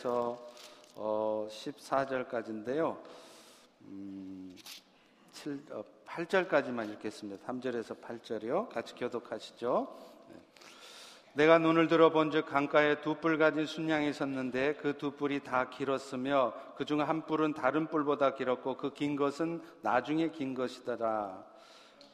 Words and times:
3절에서 0.00 0.38
어, 0.96 1.48
14절까지인데요. 1.50 2.96
음, 3.82 4.56
7, 5.32 5.60
어, 5.70 5.84
8절까지만 6.06 6.90
읽겠습니다. 6.94 7.46
3절에서 7.46 8.00
8절이요. 8.00 8.68
같이 8.70 8.94
교독하시죠. 8.94 9.96
네. 10.28 10.36
내가 11.34 11.58
눈을 11.58 11.86
들어본 11.88 12.30
즉 12.32 12.46
강가에 12.46 13.00
두 13.00 13.14
뿔 13.20 13.38
가진 13.38 13.66
순양이 13.66 14.12
섰는데 14.12 14.74
그 14.74 14.94
두 14.98 15.12
뿔이 15.12 15.40
다 15.40 15.68
길었으며 15.70 16.52
그 16.76 16.84
중 16.84 17.00
한 17.00 17.22
뿔은 17.26 17.54
다른 17.54 17.86
뿔보다 17.86 18.34
길었고 18.34 18.76
그 18.76 18.92
긴 18.92 19.16
것은 19.16 19.62
나중에 19.82 20.30
긴 20.30 20.54
것이더라. 20.54 21.44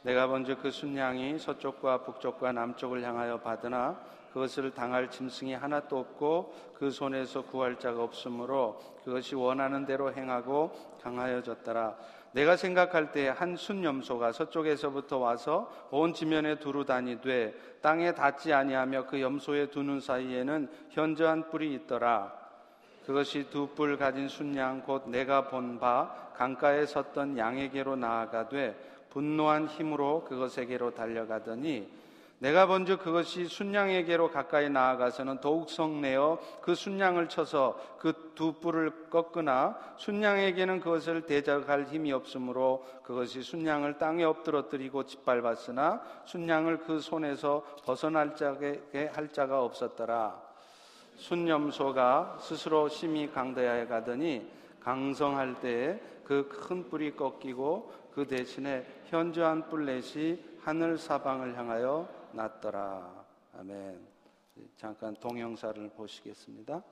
내가 0.03 0.27
먼저 0.29 0.57
그 0.57 0.71
순양이 0.71 1.39
서쪽과 1.39 2.05
북쪽과 2.05 2.53
남쪽을 2.53 3.03
향하여 3.03 3.41
받으나 3.41 3.99
그것을 4.37 4.71
당할 4.73 5.11
짐승이 5.11 5.55
하나도 5.55 5.99
없고 5.99 6.53
그 6.75 6.91
손에서 6.91 7.41
구할 7.47 7.79
자가 7.79 8.03
없으므로 8.03 8.79
그것이 9.03 9.35
원하는 9.35 9.87
대로 9.87 10.13
행하고 10.13 10.73
강하여졌더라. 11.03 11.97
내가 12.33 12.55
생각할 12.55 13.13
때한 13.13 13.57
순염소가 13.57 14.33
서쪽에서부터 14.33 15.17
와서 15.17 15.73
온 15.91 16.13
지면에 16.13 16.59
두루 16.59 16.85
다니되 16.85 17.55
땅에 17.81 18.13
닿지 18.13 18.53
아니하며 18.53 19.07
그 19.07 19.23
염소의 19.23 19.71
두눈 19.71 20.01
사이에는 20.03 20.69
현저한 20.91 21.49
뿔이 21.49 21.73
있더라. 21.75 22.31
그것이 23.07 23.49
두 23.49 23.75
뿔 23.75 23.97
가진 23.97 24.29
순양 24.29 24.83
곧 24.83 25.09
내가 25.09 25.49
본 25.49 25.79
바 25.79 26.33
강가에 26.35 26.85
섰던 26.85 27.39
양에게로 27.39 27.97
나아가되 27.97 29.07
분노한 29.09 29.69
힘으로 29.69 30.25
그것에게로 30.25 30.95
달려가더니 30.95 32.05
내가 32.39 32.67
먼저 32.67 32.99
그것이 32.99 33.47
순양에게로 33.47 34.31
가까이 34.31 34.69
나아가서는 34.69 35.41
더욱 35.41 35.71
성내어 35.71 36.39
그 36.61 36.75
순양을 36.75 37.29
쳐서 37.29 37.79
그 37.99 38.27
두 38.37 38.53
뿔을 38.53 39.09
꺾으나 39.11 39.79
순양에게는 39.97 40.81
그것을 40.81 41.23
대적할 41.23 41.85
힘이 41.85 42.13
없으므로 42.13 42.87
그것이 43.03 43.43
순양을 43.43 43.99
땅에 43.99 44.23
엎드러뜨리고 44.25 45.07
짓밟았으나 45.07 46.03
순양을 46.27 46.81
그 46.81 47.01
손에서 47.01 47.65
벗어날 47.85 48.37
자게 48.37 49.11
할 49.15 49.33
자가 49.33 49.65
없었더라. 49.65 50.39
순염소가 51.17 52.37
스스로 52.41 52.91
심히 52.91 53.33
강대하여 53.33 53.89
가더니 53.89 54.47
강성할 54.81 55.61
때에 55.61 55.99
그 56.23 56.49
큰 56.49 56.89
뿔이 56.91 57.17
꺾이고 57.17 57.93
그 58.15 58.27
대신에 58.27 58.85
현저한 59.07 59.69
뿔렛이 59.69 60.39
하늘 60.61 60.99
사방을 60.99 61.57
향하여 61.57 62.07
났더라. 62.33 63.25
아멘. 63.59 64.07
잠깐 64.77 65.15
동영사를 65.15 65.89
보시겠습니다. 65.91 66.83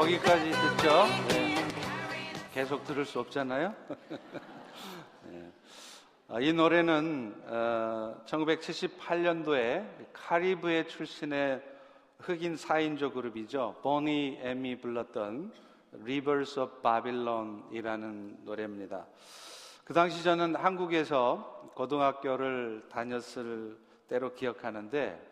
거기까지 0.00 0.50
듣죠? 0.50 1.04
네. 1.28 1.56
계속 2.54 2.84
들을 2.84 3.04
수 3.04 3.20
없잖아요. 3.20 3.74
네. 5.28 5.52
아, 6.28 6.40
이 6.40 6.54
노래는 6.54 7.34
1978년도에 8.24 9.80
어, 9.82 10.06
카리브해 10.14 10.86
출신의 10.86 11.62
흑인 12.18 12.54
4인조 12.54 13.12
그룹이죠. 13.12 13.80
보니 13.82 14.38
엠이 14.40 14.80
불렀던 14.80 15.52
Rivers 16.00 16.58
of 16.58 16.80
Babylon이라는 16.80 18.38
노래입니다. 18.44 19.04
그 19.84 19.92
당시 19.92 20.22
저는 20.22 20.56
한국에서 20.56 21.72
고등학교를 21.74 22.86
다녔을 22.88 23.76
때로 24.08 24.32
기억하는데 24.32 25.30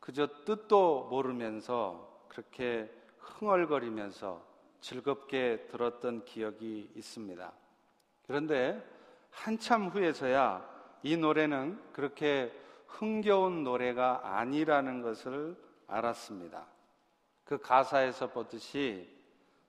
그저 0.00 0.28
뜻도 0.44 1.08
모르면서 1.08 2.26
그렇게 2.28 2.90
흥얼거리면서 3.38 4.42
즐겁게 4.80 5.66
들었던 5.70 6.24
기억이 6.24 6.90
있습니다. 6.94 7.52
그런데 8.26 8.82
한참 9.30 9.88
후에서야 9.88 10.66
이 11.02 11.16
노래는 11.16 11.78
그렇게 11.92 12.52
흥겨운 12.86 13.62
노래가 13.62 14.20
아니라는 14.22 15.02
것을 15.02 15.56
알았습니다. 15.86 16.66
그 17.44 17.58
가사에서 17.58 18.30
보듯이 18.30 19.08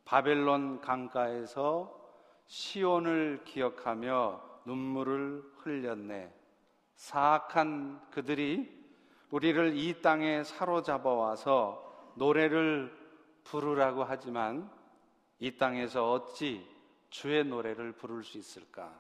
바벨론 0.06 0.80
강가에서 0.82 1.94
시온을 2.48 3.42
기억하며 3.44 4.42
눈물을 4.66 5.44
흘렸네. 5.58 6.34
사악한 6.96 8.10
그들이 8.12 8.76
우리를 9.30 9.78
이 9.78 10.02
땅에 10.02 10.44
사로잡아 10.44 11.10
와서 11.10 12.12
노래를 12.16 12.97
부르라고 13.50 14.04
하지만 14.04 14.70
이 15.40 15.58
땅에서 15.58 16.12
어찌 16.12 16.68
주의 17.10 17.44
노래를 17.44 17.94
부를 17.94 18.24
수 18.24 18.38
있을까? 18.38 18.92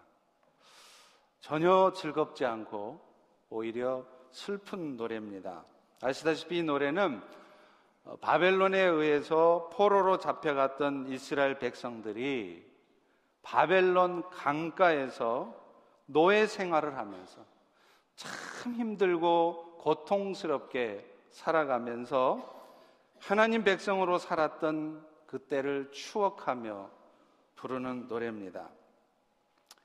전혀 1.40 1.92
즐겁지 1.94 2.46
않고 2.46 3.02
오히려 3.50 4.06
슬픈 4.32 4.98
노래입니다. 4.98 5.64
아시다시피 6.02 6.60
이 6.60 6.64
노래는 6.64 7.22
바벨론에 8.22 8.80
의해서 8.80 9.70
포로로 9.74 10.18
잡혀갔던 10.18 11.08
이스라엘 11.10 11.60
백성들이 11.60 12.66
바벨론 13.42 14.30
강가에서 14.30 15.54
노예 16.06 16.48
생활을 16.48 16.98
하면서 16.98 17.46
참 18.16 18.74
힘들고 18.74 19.78
고통스럽게 19.80 21.06
살아가면서 21.32 22.57
하나님 23.20 23.64
백성으로 23.64 24.18
살았던 24.18 25.06
그때를 25.28 25.92
추억하며 25.92 26.90
부르는 27.56 28.08
노래입니다. 28.08 28.70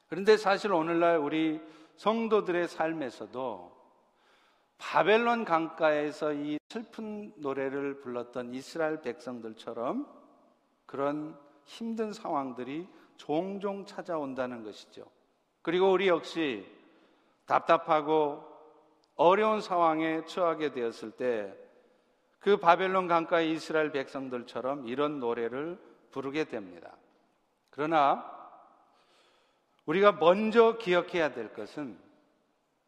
그런데 0.09 0.37
사실 0.37 0.73
오늘날 0.73 1.19
우리 1.19 1.61
성도들의 1.97 2.69
삶에서도 2.69 3.73
바벨론 4.79 5.45
강가에서 5.45 6.33
이 6.33 6.59
슬픈 6.69 7.33
노래를 7.37 8.01
불렀던 8.01 8.53
이스라엘 8.55 9.01
백성들처럼 9.01 10.07
그런 10.87 11.39
힘든 11.65 12.13
상황들이 12.13 12.89
종종 13.17 13.87
찾아온다는 13.87 14.65
것이죠. 14.65 15.05
그리고 15.63 15.93
우리 15.93 16.09
역시 16.09 16.67
답답하고 17.47 18.45
어려운 19.15 19.61
상황에 19.61 20.25
처하게 20.25 20.73
되었을 20.73 21.13
때 21.13 21.62
그 22.43 22.57
바벨론 22.57 23.07
강가의 23.07 23.53
이스라엘 23.53 23.93
백성들처럼 23.93 24.89
이런 24.89 25.21
노래를 25.21 25.79
부르게 26.11 26.45
됩니다. 26.45 26.93
그러나 27.71 28.29
우리가 29.87 30.13
먼저 30.13 30.77
기억해야 30.77 31.33
될 31.33 31.53
것은 31.53 31.97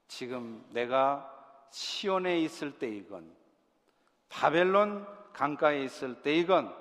지금 0.08 0.64
내가 0.70 1.30
시온에 1.70 2.40
있을 2.40 2.80
때이건 2.80 3.32
바벨론 4.28 5.06
강가에 5.32 5.84
있을 5.84 6.20
때이건 6.22 6.74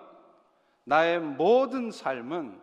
나의 0.84 1.20
모든 1.20 1.92
삶은 1.92 2.60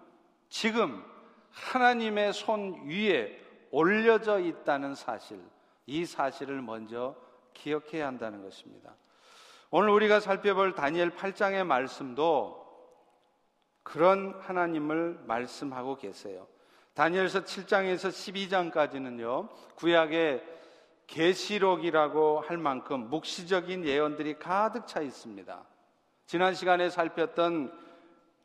지금 0.48 1.04
하나님의 1.52 2.32
손 2.32 2.88
위에 2.88 3.40
올려져 3.70 4.40
있다는 4.40 4.96
사실, 4.96 5.40
이 5.86 6.04
사실을 6.04 6.62
먼저 6.62 7.14
기억해야 7.54 8.08
한다는 8.08 8.42
것입니다. 8.42 8.92
오늘 9.72 9.90
우리가 9.90 10.18
살펴볼 10.18 10.74
다니엘 10.74 11.10
8장의 11.10 11.64
말씀도 11.64 12.60
그런 13.84 14.34
하나님을 14.40 15.20
말씀하고 15.26 15.96
계세요. 15.96 16.48
다니엘서 16.94 17.44
7장에서 17.44 18.08
12장까지는요. 18.72 19.48
구약의 19.76 20.44
계시록이라고 21.06 22.40
할 22.40 22.58
만큼 22.58 23.10
묵시적인 23.10 23.84
예언들이 23.84 24.40
가득 24.40 24.88
차 24.88 25.00
있습니다. 25.02 25.64
지난 26.26 26.54
시간에 26.54 26.90
살폈던 26.90 27.72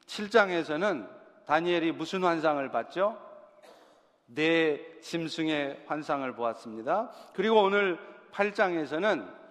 7장에서는 0.06 1.10
다니엘이 1.48 1.92
무슨 1.94 2.24
환상을 2.24 2.70
봤죠? 2.70 3.20
네 4.28 5.00
짐승의 5.02 5.86
환상을 5.88 6.32
보았습니다. 6.36 7.12
그리고 7.34 7.64
오늘 7.64 7.98
8장에서는 8.32 9.45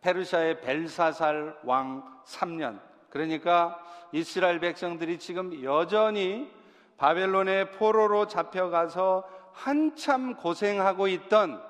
페르시아의 0.00 0.60
벨사살 0.60 1.58
왕 1.64 2.04
3년 2.24 2.80
그러니까 3.10 3.84
이스라엘 4.12 4.60
백성들이 4.60 5.18
지금 5.18 5.60
여전히 5.62 6.50
바벨론의 6.96 7.72
포로로 7.72 8.26
잡혀가서 8.26 9.28
한참 9.52 10.36
고생하고 10.36 11.08
있던 11.08 11.62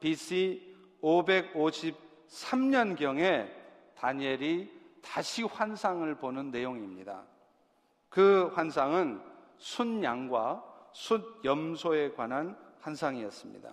BC 0.00 0.76
553년경에 1.02 3.48
다니엘이 3.96 4.78
다시 5.02 5.42
환상을 5.42 6.14
보는 6.16 6.50
내용입니다. 6.50 7.22
그 8.08 8.50
환상은 8.54 9.20
순양과 9.58 10.64
숫염소에 10.92 12.12
관한 12.12 12.56
환상이었습니다. 12.80 13.70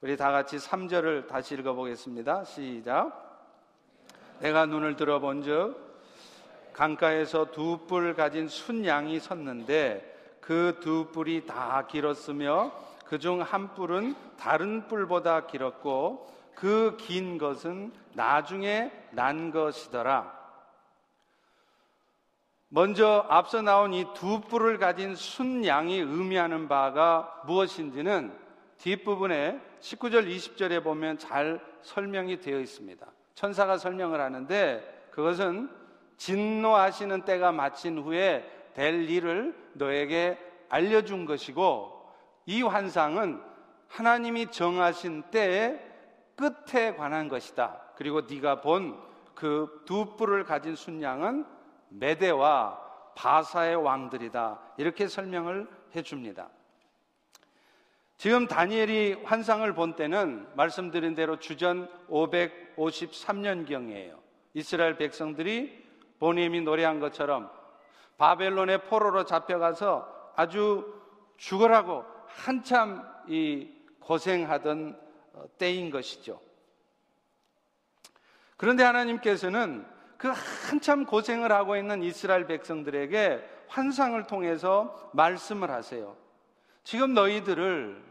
우리 0.00 0.16
다 0.16 0.30
같이 0.30 0.56
3절을 0.56 1.26
다시 1.26 1.54
읽어보겠습니다. 1.54 2.44
시작. 2.44 3.27
내가 4.40 4.66
눈을 4.66 4.96
들어본 4.96 5.42
즉 5.42 5.76
강가에서 6.72 7.50
두 7.50 7.86
뿔 7.88 8.14
가진 8.14 8.48
순양이 8.48 9.18
섰는데 9.20 10.38
그 10.40 10.78
두 10.80 11.06
뿔이 11.12 11.46
다 11.46 11.86
길었으며 11.86 12.72
그 13.04 13.18
중 13.18 13.42
한 13.42 13.74
뿔은 13.74 14.14
다른 14.38 14.86
뿔보다 14.86 15.46
길었고 15.46 16.28
그 16.54 16.96
긴 16.98 17.38
것은 17.38 17.92
나중에 18.14 18.92
난 19.12 19.50
것이더라. 19.50 20.36
먼저 22.68 23.24
앞서 23.28 23.62
나온 23.62 23.94
이 23.94 24.04
두 24.14 24.40
뿔을 24.42 24.78
가진 24.78 25.14
순양이 25.14 25.98
의미하는 25.98 26.68
바가 26.68 27.42
무엇인지는 27.46 28.32
뒷부분에 28.78 29.60
19절, 29.80 30.28
20절에 30.28 30.84
보면 30.84 31.18
잘 31.18 31.60
설명이 31.82 32.40
되어 32.40 32.60
있습니다. 32.60 33.06
천사가 33.38 33.78
설명을 33.78 34.20
하는데 34.20 35.08
그것은 35.12 35.70
진노하시는 36.16 37.22
때가 37.22 37.52
마친 37.52 37.98
후에 37.98 38.44
될 38.74 39.08
일을 39.08 39.54
너에게 39.74 40.36
알려준 40.68 41.24
것이고 41.24 42.12
이 42.46 42.62
환상은 42.62 43.40
하나님이 43.86 44.50
정하신 44.50 45.22
때의 45.30 45.80
끝에 46.34 46.96
관한 46.96 47.28
것이다. 47.28 47.80
그리고 47.96 48.22
네가 48.22 48.60
본 48.60 49.08
그 49.38 49.84
두 49.86 50.16
뿔을 50.16 50.42
가진 50.42 50.74
순양은 50.74 51.46
메대와 51.90 53.12
바사의 53.14 53.76
왕들이다. 53.76 54.58
이렇게 54.78 55.06
설명을 55.06 55.68
해 55.94 56.02
줍니다. 56.02 56.48
지금 58.18 58.46
다니엘이 58.48 59.22
환상을 59.24 59.72
본 59.74 59.94
때는 59.94 60.48
말씀드린 60.56 61.14
대로 61.14 61.38
주전 61.38 61.88
553년경이에요. 62.10 64.18
이스라엘 64.54 64.96
백성들이 64.96 65.86
보님이 66.18 66.62
노래한 66.62 66.98
것처럼 66.98 67.48
바벨론의 68.16 68.86
포로로 68.86 69.24
잡혀가서 69.24 70.32
아주 70.34 71.00
죽으라고 71.36 72.04
한참 72.26 73.08
이 73.28 73.70
고생하던 74.00 75.00
어, 75.34 75.44
때인 75.56 75.90
것이죠. 75.90 76.40
그런데 78.56 78.82
하나님께서는 78.82 79.86
그 80.16 80.32
한참 80.68 81.04
고생을 81.04 81.52
하고 81.52 81.76
있는 81.76 82.02
이스라엘 82.02 82.48
백성들에게 82.48 83.48
환상을 83.68 84.20
통해서 84.26 85.08
말씀을 85.12 85.70
하세요. 85.70 86.16
지금 86.82 87.14
너희들을 87.14 88.07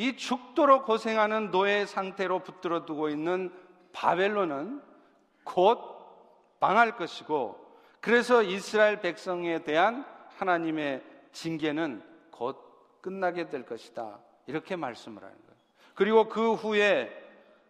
이 0.00 0.16
죽도록 0.16 0.86
고생하는 0.86 1.50
노예 1.50 1.84
상태로 1.84 2.38
붙들어 2.38 2.86
두고 2.86 3.10
있는 3.10 3.52
바벨론은 3.92 4.80
곧 5.44 5.78
망할 6.58 6.96
것이고 6.96 7.60
그래서 8.00 8.42
이스라엘 8.42 9.02
백성에 9.02 9.62
대한 9.62 10.06
하나님의 10.38 11.04
징계는 11.32 12.02
곧 12.30 12.56
끝나게 13.02 13.50
될 13.50 13.66
것이다. 13.66 14.20
이렇게 14.46 14.74
말씀을 14.74 15.22
하는 15.22 15.36
거예요. 15.36 15.60
그리고 15.94 16.30
그 16.30 16.54
후에 16.54 17.14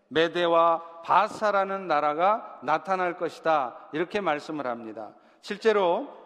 메대와 0.07 1.03
바사라는 1.03 1.89
나라가 1.89 2.61
나타날 2.63 3.19
것이다. 3.19 3.89
이렇게 3.93 4.21
말씀을 4.21 4.69
합니다. 4.69 5.11
실제로 5.41 6.17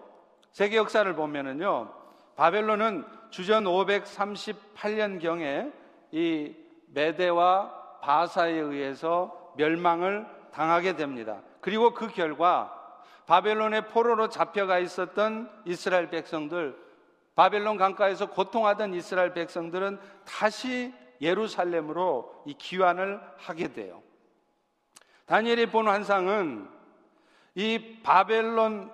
세계 0.53 0.77
역사를 0.77 1.11
보면은요. 1.15 1.91
바벨론은 2.37 3.07
주전 3.31 3.65
538년경에 3.65 5.84
이 6.15 6.55
메대와 6.93 7.99
바사에 8.01 8.53
의해서 8.53 9.53
멸망을 9.57 10.25
당하게 10.53 10.95
됩니다. 10.95 11.43
그리고 11.61 11.93
그 11.93 12.07
결과 12.07 12.73
바벨론의 13.27 13.89
포로로 13.89 14.29
잡혀가 14.29 14.79
있었던 14.79 15.51
이스라엘 15.65 16.11
백성들, 16.11 16.79
바벨론 17.35 17.77
강가에서 17.77 18.31
고통하던 18.31 18.95
이스라엘 18.95 19.35
백성들은 19.35 19.99
다시 20.25 20.95
예루살렘으로 21.21 22.45
이 22.47 22.55
귀환을 22.55 23.21
하게 23.37 23.73
돼요. 23.73 24.01
다니엘이 25.27 25.67
본 25.67 25.89
환상은 25.89 26.69
이 27.57 27.99
바벨론 28.05 28.93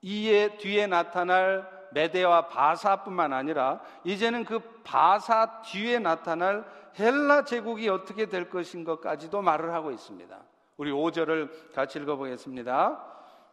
이에 0.00 0.56
뒤에 0.56 0.86
나타날 0.86 1.79
메데와 1.92 2.48
바사뿐만 2.48 3.32
아니라 3.32 3.80
이제는 4.04 4.44
그 4.44 4.60
바사 4.84 5.62
뒤에 5.62 5.98
나타날 5.98 6.64
헬라 6.98 7.44
제국이 7.44 7.88
어떻게 7.88 8.26
될 8.26 8.50
것인 8.50 8.84
것까지도 8.84 9.42
말을 9.42 9.72
하고 9.72 9.90
있습니다. 9.90 10.36
우리 10.76 10.90
5절을 10.90 11.72
같이 11.74 11.98
읽어보겠습니다. 11.98 13.04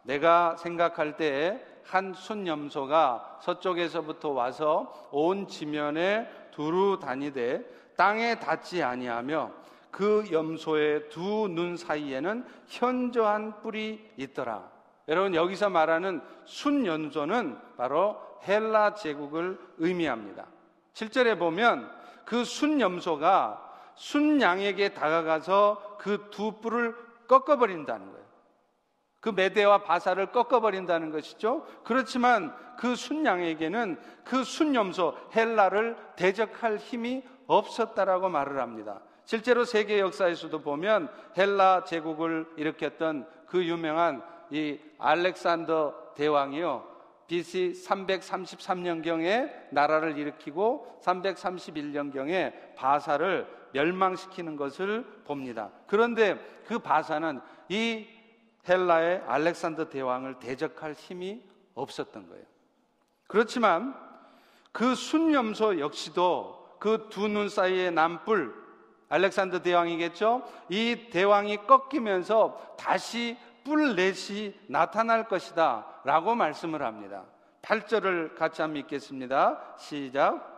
내가 0.03 0.55
생각할 0.57 1.17
때에 1.17 1.63
한 1.83 2.13
순염소가 2.13 3.39
서쪽에서부터 3.41 4.29
와서 4.29 5.09
온 5.11 5.47
지면에 5.47 6.29
두루 6.51 6.99
다니되 6.99 7.93
땅에 7.95 8.39
닿지 8.39 8.83
아니하며 8.83 9.51
그 9.91 10.27
염소의 10.31 11.09
두 11.09 11.47
눈 11.47 11.75
사이에는 11.77 12.45
현저한 12.67 13.61
뿔이 13.61 14.11
있더라. 14.17 14.76
여러분 15.07 15.33
여기서 15.33 15.69
말하는 15.69 16.21
순염소는 16.45 17.57
바로 17.77 18.17
헬라 18.47 18.95
제국을 18.95 19.59
의미합니다. 19.77 20.45
7절에 20.93 21.39
보면 21.39 21.89
그 22.25 22.43
순염소가 22.43 23.63
순양에게 23.95 24.93
다가가서 24.93 25.97
그 25.97 26.29
두 26.29 26.59
뿔을 26.61 26.95
꺾어버린다는 27.27 28.11
거예요. 28.11 28.27
그 29.19 29.29
메대와 29.29 29.79
바사를 29.79 30.23
꺾어버린다는 30.27 31.11
것이죠. 31.11 31.65
그렇지만 31.83 32.55
그 32.77 32.95
순양에게는 32.95 33.99
그 34.23 34.43
순염소 34.43 35.17
헬라를 35.35 35.97
대적할 36.15 36.77
힘이 36.77 37.23
없었다라고 37.47 38.29
말을 38.29 38.59
합니다. 38.59 39.01
실제로 39.25 39.65
세계 39.65 39.99
역사에서도 39.99 40.61
보면 40.61 41.09
헬라 41.37 41.83
제국을 41.85 42.47
일으켰던 42.55 43.27
그 43.47 43.65
유명한 43.65 44.21
이 44.51 44.79
알렉산더 44.97 46.13
대왕이요. 46.15 46.97
BC 47.27 47.73
333년경에 47.85 49.51
나라를 49.71 50.17
일으키고 50.17 50.99
331년경에 51.03 52.75
바사를 52.75 53.47
멸망시키는 53.73 54.55
것을 54.55 55.03
봅니다. 55.25 55.69
그런데 55.87 56.35
그 56.65 56.79
바사는 56.79 57.41
이 57.69 58.07
헬라의 58.67 59.23
알렉산더 59.27 59.89
대왕을 59.89 60.39
대적할 60.39 60.93
힘이 60.93 61.41
없었던 61.75 62.27
거예요. 62.29 62.45
그렇지만 63.27 63.93
그 64.71 64.95
순염소 64.95 65.79
역시도 65.79 66.77
그 66.79 67.09
두 67.09 67.27
눈 67.27 67.49
사이에 67.49 67.91
남뿔 67.91 68.53
알렉산더 69.09 69.61
대왕이겠죠? 69.61 70.43
이 70.69 71.07
대왕이 71.11 71.65
꺾이면서 71.65 72.75
다시 72.77 73.37
뿔넷이 73.67 74.55
나타날 74.67 75.27
것이다 75.27 75.85
라고 76.05 76.35
말씀을 76.35 76.81
합니다. 76.81 77.23
8절을 77.61 78.35
같이 78.35 78.61
한번 78.61 78.77
읽겠습니다. 78.81 79.75
시작. 79.77 80.55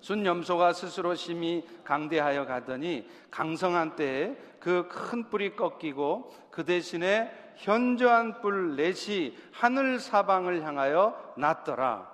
순염소가 0.00 0.72
스스로 0.72 1.14
심히 1.14 1.64
강대하여 1.84 2.46
가더니 2.46 3.08
강성한 3.30 3.94
때에 3.96 4.34
그 4.58 4.88
큰 4.88 5.30
뿔이 5.30 5.54
꺾이고 5.54 6.32
그 6.50 6.64
대신에 6.64 7.30
현저한 7.56 8.40
뿔 8.40 8.74
넷이 8.76 9.36
하늘 9.52 10.00
사방을 10.00 10.62
향하여 10.62 11.34
났더라. 11.36 12.10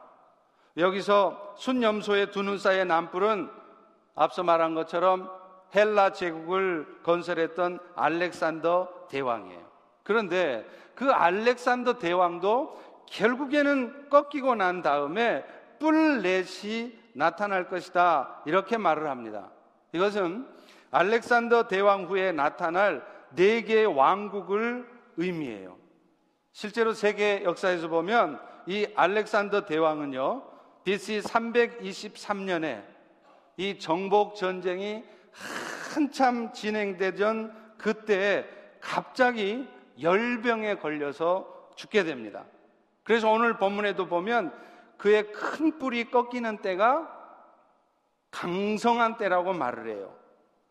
여기서 0.77 1.55
순염소의 1.57 2.33
두 2.33 2.43
눈 2.43 2.59
사이의 2.59 2.85
남뿔은 2.85 3.49
앞서 4.15 4.43
말한 4.43 4.75
것처럼 4.75 5.31
헬라 5.75 6.11
제국을 6.13 7.01
건설했던 7.03 7.79
알렉산더 7.95 9.07
대왕이에요. 9.09 9.76
그런데 10.07 10.65
그 10.95 11.11
알렉산더 11.11 11.99
대왕도 11.99 13.05
결국에는 13.07 14.09
꺾이고 14.09 14.55
난 14.55 14.81
다음에 14.81 15.45
뿔넷이 15.81 16.97
나타날 17.13 17.69
것이다. 17.69 18.43
이렇게 18.47 18.77
말을 18.77 19.09
합니다. 19.09 19.51
이것은 19.93 20.47
알렉산더 20.93 21.67
대왕 21.69 22.05
후에 22.05 22.33
나타날 22.33 23.05
네 23.35 23.63
개의 23.63 23.87
왕국을 23.87 24.89
의미해요. 25.17 25.77
실제로 26.53 26.93
세계 26.93 27.43
역사에서 27.45 27.89
보면 27.89 28.41
이 28.67 28.87
알렉산더 28.95 29.67
대왕은요, 29.67 30.43
BC 30.85 31.21
323년에 31.21 32.85
이 33.57 33.79
정복 33.79 34.37
전쟁이 34.37 35.05
한참 35.93 36.53
진행되던 36.53 37.75
그때 37.77 38.47
갑자기 38.81 39.67
열병에 40.01 40.77
걸려서 40.77 41.71
죽게 41.75 42.05
됩니다. 42.05 42.45
그래서 43.03 43.31
오늘 43.31 43.57
본문에도 43.57 44.07
보면 44.07 44.53
그의 44.97 45.31
큰 45.33 45.79
뿔이 45.79 46.11
꺾이는 46.11 46.59
때가 46.59 47.13
강성한 48.31 49.17
때라고 49.17 49.53
말을 49.53 49.89
해요. 49.89 50.15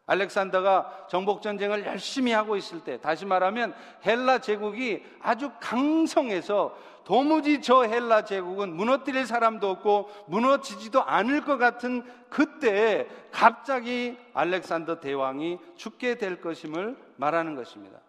알렉산더가 0.08 1.08
정복 1.10 1.42
전쟁을 1.42 1.86
열심히 1.86 2.32
하고 2.32 2.56
있을 2.56 2.82
때, 2.82 3.00
다시 3.02 3.26
말하면 3.26 3.74
헬라 4.06 4.40
제국이 4.40 5.04
아주 5.20 5.52
강성해서 5.60 6.78
도무지 7.06 7.62
저 7.62 7.84
헬라 7.84 8.26
제국은 8.26 8.76
무너뜨릴 8.76 9.26
사람도 9.26 9.70
없고 9.70 10.10
무너지지도 10.28 11.04
않을 11.04 11.42
것 11.42 11.58
같은 11.58 12.04
그때 12.30 13.08
갑자기 13.32 14.18
알렉산더 14.34 15.00
대왕이 15.00 15.60
죽게 15.76 16.18
될 16.18 16.42
것임을 16.42 16.98
말하는 17.16 17.56
것입니다. 17.56 18.00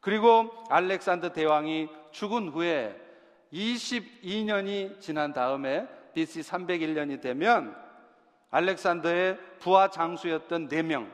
그리고 0.00 0.50
알렉산더 0.68 1.32
대왕이 1.32 1.88
죽은 2.10 2.48
후에 2.48 2.98
22년이 3.52 5.00
지난 5.00 5.32
다음에 5.32 5.86
BC 6.14 6.40
301년이 6.40 7.20
되면 7.20 7.76
알렉산더의 8.50 9.38
부하 9.58 9.88
장수였던 9.88 10.68
4명, 10.68 11.08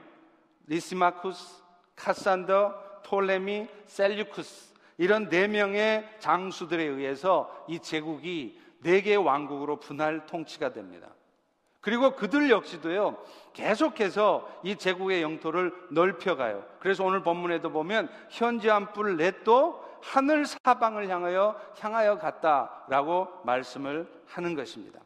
리시마쿠스, 0.66 1.62
카산더, 1.94 3.02
톨레미, 3.02 3.66
셀류쿠스 3.86 4.74
이런 4.98 5.28
4명의 5.28 6.06
장수들에 6.18 6.82
의해서 6.82 7.64
이 7.68 7.78
제국이 7.78 8.58
4개의 8.82 9.22
왕국으로 9.24 9.78
분할 9.78 10.26
통치가 10.26 10.72
됩니다. 10.72 11.08
그리고 11.86 12.16
그들 12.16 12.50
역시도요, 12.50 13.16
계속해서 13.52 14.60
이 14.64 14.74
제국의 14.74 15.22
영토를 15.22 15.72
넓혀가요. 15.92 16.66
그래서 16.80 17.04
오늘 17.04 17.22
본문에도 17.22 17.70
보면 17.70 18.10
현지 18.28 18.68
한 18.68 18.92
뿔 18.92 19.16
넷도 19.16 19.84
하늘 20.02 20.46
사방을 20.46 21.08
향하여 21.08 21.54
향하여 21.78 22.18
갔다라고 22.18 23.28
말씀을 23.44 24.12
하는 24.26 24.56
것입니다. 24.56 24.98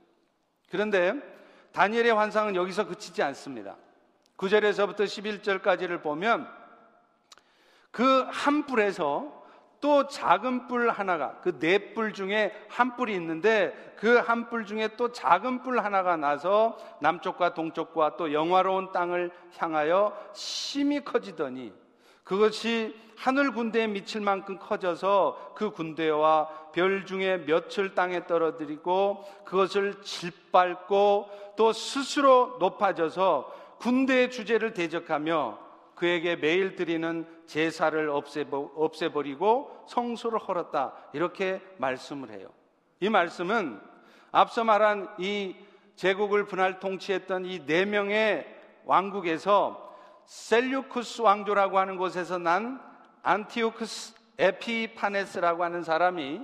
그런데 0.71 1.13
다니엘의 1.73 2.15
환상은 2.15 2.57
여기서 2.57 2.87
그치지 2.87 3.23
않습니다. 3.25 3.77
9절에서부터 4.39 5.01
11절까지를 5.01 6.03
보면 6.03 6.49
그 7.91 8.27
한 8.31 8.65
뿔에서 8.65 9.40
또 9.81 10.07
작은 10.09 10.67
뿔 10.69 10.91
하나가 10.91 11.41
그 11.41 11.59
네 11.59 11.95
뿔 11.95 12.13
중에 12.13 12.53
한 12.69 12.97
뿔이 12.97 13.15
있는데 13.15 13.95
그 13.97 14.19
한 14.21 14.49
뿔 14.51 14.67
중에 14.67 14.89
또 14.97 15.11
작은 15.13 15.63
뿔 15.63 15.79
하나가 15.79 16.17
나서 16.17 16.77
남쪽과 17.01 17.55
동쪽과 17.55 18.17
또 18.17 18.33
영화로운 18.33 18.93
땅을 18.93 19.31
향하여 19.57 20.17
심히 20.35 21.03
커지더니 21.05 21.73
그것이 22.25 22.95
하늘 23.17 23.53
군대에 23.53 23.87
미칠 23.87 24.21
만큼 24.21 24.59
커져서 24.59 25.53
그 25.55 25.71
군대와 25.71 26.71
별 26.73 27.05
중에 27.05 27.39
몇을 27.39 27.95
땅에 27.95 28.27
떨어뜨리고 28.27 29.25
그것을 29.45 30.01
짓밟고 30.03 31.55
또 31.57 31.73
스스로 31.73 32.57
높아져서 32.61 33.53
군대의 33.81 34.31
주제를 34.31 34.73
대적하며 34.75 35.70
그에게 36.01 36.35
매일 36.35 36.77
드리는 36.77 37.27
제사를 37.45 38.09
없애버 38.09 39.21
리고 39.23 39.85
성소를 39.87 40.39
헐었다. 40.39 40.95
이렇게 41.13 41.61
말씀을 41.77 42.31
해요. 42.31 42.49
이 43.01 43.11
말씀은 43.11 43.79
앞서 44.33 44.65
말한 44.65 45.17
이 45.19 45.55
제국을 45.97 46.47
분할 46.47 46.81
통치했던 46.81 47.45
이 47.45 47.67
네 47.67 47.85
명의 47.85 48.47
왕국에서 48.87 49.95
셀류쿠스 50.25 51.21
왕조라고 51.21 51.79
하는 51.79 51.99
곳에서 51.99 52.39
난 52.39 52.81
안티오크스 53.23 54.15
에피파네스라고 54.39 55.65
하는 55.65 55.83
사람이 55.83 56.41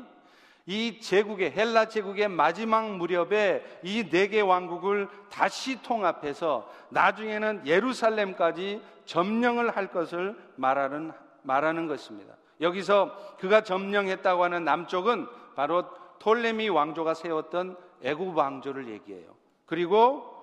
이 0.66 1.00
제국의 1.00 1.52
헬라 1.52 1.86
제국의 1.88 2.28
마지막 2.28 2.90
무렵에 2.96 3.64
이 3.84 4.08
네 4.10 4.28
개 4.28 4.40
왕국을 4.40 5.08
다시 5.30 5.80
통합해서 5.82 6.68
나중에는 6.88 7.66
예루살렘까지 7.66 8.82
점령을 9.04 9.76
할 9.76 9.92
것을 9.92 10.36
말하는 10.56 11.12
말하는 11.42 11.86
것입니다. 11.86 12.34
여기서 12.60 13.36
그가 13.38 13.62
점령했다고 13.62 14.42
하는 14.42 14.64
남쪽은 14.64 15.28
바로 15.54 15.84
톨레미 16.18 16.68
왕조가 16.68 17.14
세웠던 17.14 17.76
애굽 18.02 18.36
왕조를 18.36 18.88
얘기해요. 18.88 19.36
그리고 19.66 20.34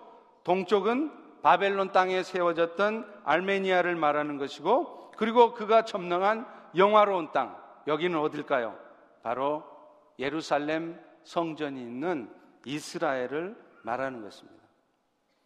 동쪽은 0.45 1.11
바벨론 1.41 1.91
땅에 1.91 2.23
세워졌던 2.23 3.21
알메니아를 3.25 3.95
말하는 3.95 4.37
것이고 4.37 5.11
그리고 5.17 5.53
그가 5.53 5.83
점령한 5.83 6.47
영화로운 6.77 7.31
땅 7.33 7.57
여기는 7.87 8.17
어딜까요? 8.17 8.75
바로 9.23 9.72
예루살렘 10.19 10.99
성전이 11.23 11.79
있는 11.81 12.29
이스라엘을 12.65 13.55
말하는 13.83 14.21
것입니다. 14.21 14.63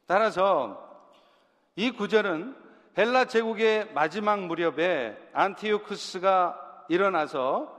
따라서 0.06 0.84
이 1.76 1.92
구절은 1.92 2.56
헬라 2.98 3.26
제국의 3.26 3.94
마지막 3.94 4.40
무렵에 4.46 5.18
안티오쿠스가 5.34 6.86
일어나서 6.90 7.76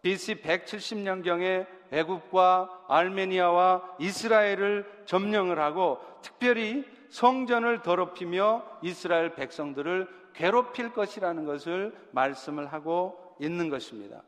BC 0.00 0.36
170년경에 0.36 1.66
애굽과 1.92 2.86
알메니아와 2.88 3.96
이스라엘을 3.98 5.04
점령을 5.04 5.58
하고 5.60 6.00
특별히 6.22 6.84
성전을 7.10 7.82
더럽히며 7.82 8.64
이스라엘 8.80 9.34
백성들을 9.34 10.08
괴롭힐 10.32 10.92
것이라는 10.94 11.44
것을 11.44 11.94
말씀을 12.12 12.72
하고 12.72 13.36
있는 13.38 13.68
것입니다. 13.68 14.22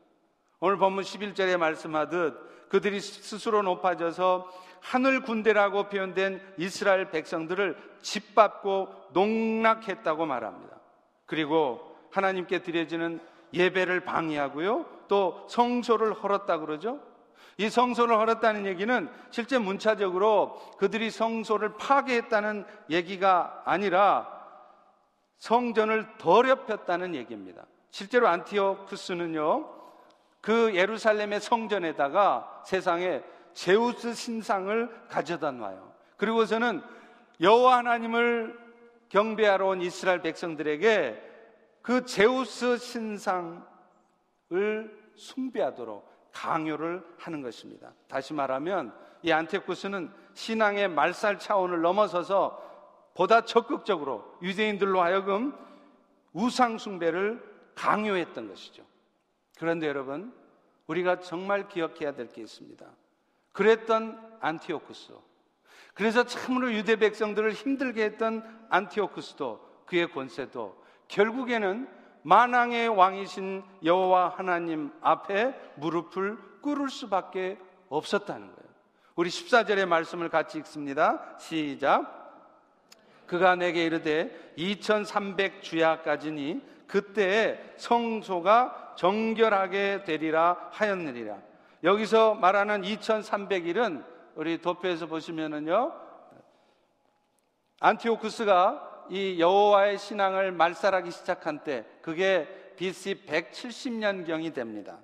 오늘 0.65 0.77
본문 0.77 1.03
11절에 1.03 1.57
말씀하듯 1.57 2.69
그들이 2.69 2.99
스스로 2.99 3.61
높아져서 3.61 4.51
하늘 4.81 5.21
군대라고 5.21 5.89
표현된 5.89 6.41
이스라엘 6.57 7.11
백성들을 7.11 7.77
짓밟고 8.01 8.87
농락했다고 9.13 10.25
말합니다. 10.25 10.77
그리고 11.27 11.95
하나님께 12.09 12.63
드려지는 12.63 13.19
예배를 13.53 14.05
방해하고요. 14.05 14.87
또 15.07 15.45
성소를 15.51 16.13
헐었다 16.13 16.57
그러죠. 16.57 16.99
이 17.57 17.69
성소를 17.69 18.17
헐었다는 18.17 18.65
얘기는 18.65 19.07
실제 19.29 19.59
문자적으로 19.59 20.59
그들이 20.79 21.11
성소를 21.11 21.77
파괴했다는 21.77 22.65
얘기가 22.89 23.61
아니라 23.65 24.27
성전을 25.37 26.17
더럽혔다는 26.17 27.13
얘기입니다. 27.13 27.67
실제로 27.91 28.27
안티오쿠스는요, 28.27 29.74
그 30.45 30.75
예루살렘의 30.75 31.41
성전에다가 31.41 32.61
세상에 32.63 33.23
제우스 33.53 34.13
신상을 34.13 35.07
가져다 35.09 35.49
놔요. 35.49 35.91
그리고서는 36.17 36.83
여호와 37.41 37.77
하나님을 37.77 38.55
경배하러 39.09 39.69
온 39.69 39.81
이스라엘 39.81 40.21
백성들에게 40.21 41.19
그 41.81 42.05
제우스 42.05 42.77
신상을 42.77 43.65
숭배하도록 45.15 46.31
강요를 46.31 47.03
하는 47.17 47.41
것입니다. 47.41 47.93
다시 48.07 48.35
말하면 48.35 48.93
이 49.23 49.31
안테쿠스는 49.31 50.11
신앙의 50.35 50.89
말살 50.89 51.39
차원을 51.39 51.81
넘어서서 51.81 52.61
보다 53.15 53.41
적극적으로 53.45 54.37
유대인들로 54.43 55.01
하여금 55.01 55.57
우상 56.33 56.77
숭배를 56.77 57.43
강요했던 57.73 58.47
것이죠. 58.47 58.83
그런데 59.57 59.87
여러분, 59.87 60.33
우리가 60.87 61.19
정말 61.19 61.67
기억해야 61.67 62.13
될 62.13 62.29
게 62.29 62.41
있습니다. 62.41 62.85
그랬던 63.53 64.37
안티오쿠스. 64.41 65.13
그래서 65.93 66.23
참으로 66.25 66.73
유대 66.73 66.97
백성들을 66.97 67.53
힘들게 67.53 68.03
했던 68.03 68.43
안티오쿠스도 68.69 69.83
그의 69.85 70.11
권세도 70.11 70.83
결국에는 71.07 71.87
만왕의 72.23 72.89
왕이신 72.89 73.63
여호와 73.83 74.29
하나님 74.29 74.91
앞에 75.01 75.53
무릎을 75.75 76.37
꿇을 76.61 76.89
수밖에 76.89 77.57
없었다는 77.87 78.47
거예요. 78.47 78.69
우리 79.15 79.29
14절의 79.29 79.85
말씀을 79.85 80.29
같이 80.29 80.57
읽습니다. 80.57 81.37
시작. 81.39 82.23
그가 83.27 83.55
내게 83.55 83.85
이르되 83.85 84.53
2300 84.57 85.61
주야까지니 85.61 86.61
그때 86.87 87.73
성소가 87.77 88.84
정결하게 88.95 90.03
되리라 90.03 90.69
하였느니라. 90.71 91.37
여기서 91.83 92.35
말하는 92.35 92.81
2300일은 92.81 94.03
우리 94.35 94.61
도표에서 94.61 95.07
보시면은요. 95.07 95.93
안티오쿠스가 97.79 99.07
이 99.09 99.39
여호와의 99.39 99.97
신앙을 99.97 100.51
말살하기 100.51 101.11
시작한 101.11 101.59
때 101.59 101.85
그게 102.01 102.47
BC 102.77 103.25
170년경이 103.27 104.53
됩니다. 104.53 104.97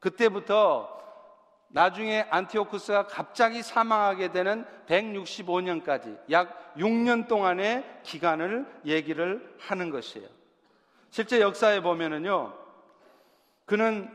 그때부터 0.00 0.94
나중에 1.68 2.26
안티오쿠스가 2.30 3.06
갑자기 3.06 3.62
사망하게 3.62 4.32
되는 4.32 4.64
165년까지 4.86 6.18
약 6.30 6.74
6년 6.76 7.26
동안의 7.26 7.84
기간을 8.02 8.66
얘기를 8.84 9.56
하는 9.58 9.90
것이에요. 9.90 10.28
실제 11.10 11.40
역사에 11.40 11.80
보면은요, 11.80 12.63
그는 13.64 14.10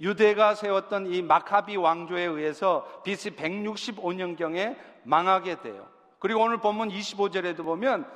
유대가 0.00 0.54
세웠던 0.54 1.06
이 1.06 1.22
마카비 1.22 1.76
왕조에 1.76 2.24
의해서 2.24 3.02
BC 3.04 3.36
165년경에 3.36 4.76
망하게 5.04 5.60
돼요. 5.60 5.86
그리고 6.18 6.42
오늘 6.42 6.58
본문 6.58 6.88
25절에도 6.88 7.64
보면 7.64 8.06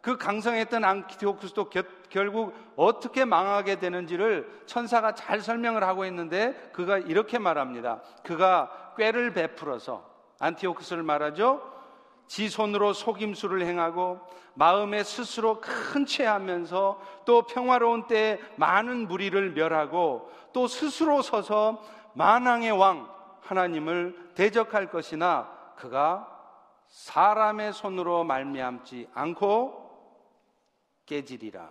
그 0.00 0.16
강성했던 0.16 0.84
안티오쿠스도 0.84 1.68
결국 2.10 2.54
어떻게 2.76 3.24
망하게 3.24 3.80
되는지를 3.80 4.62
천사가 4.66 5.14
잘 5.14 5.40
설명을 5.40 5.82
하고 5.82 6.04
있는데 6.04 6.54
그가 6.72 6.98
이렇게 6.98 7.38
말합니다. 7.38 8.00
그가 8.22 8.94
꾀를 8.96 9.32
베풀어서 9.32 10.08
안티오쿠스를 10.38 11.02
말하죠. 11.02 11.75
지 12.26 12.48
손으로 12.48 12.92
속임수를 12.92 13.62
행하고 13.62 14.20
마음에 14.54 15.04
스스로 15.04 15.60
큰 15.60 16.06
채하면서 16.06 17.00
또 17.24 17.42
평화로운 17.42 18.06
때에 18.06 18.40
많은 18.56 19.06
무리를 19.06 19.52
멸하고 19.52 20.30
또 20.52 20.66
스스로 20.66 21.22
서서 21.22 21.82
만왕의 22.14 22.72
왕 22.72 23.08
하나님을 23.42 24.32
대적할 24.34 24.90
것이나 24.90 25.50
그가 25.76 26.32
사람의 26.88 27.72
손으로 27.72 28.24
말미암지 28.24 29.08
않고 29.12 29.86
깨지리라. 31.04 31.70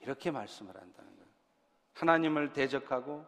이렇게 0.00 0.30
말씀을 0.30 0.74
한다는 0.74 0.94
거예요. 0.94 1.28
하나님을 1.94 2.52
대적하고 2.52 3.26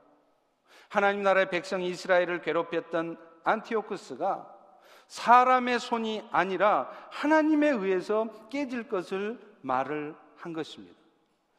하나님 0.89 1.23
나라의 1.23 1.51
백성 1.51 1.83
이스라엘을 1.83 2.41
괴롭혔던 2.41 3.19
안티오쿠스가 3.45 4.58
사람의 5.09 5.81
손이 5.81 6.29
아니라 6.31 6.89
하나님에 7.11 7.69
의해서 7.69 8.29
깨질 8.51 8.89
것을 8.89 9.39
말을 9.63 10.15
한 10.37 10.53
것입니다. 10.53 10.97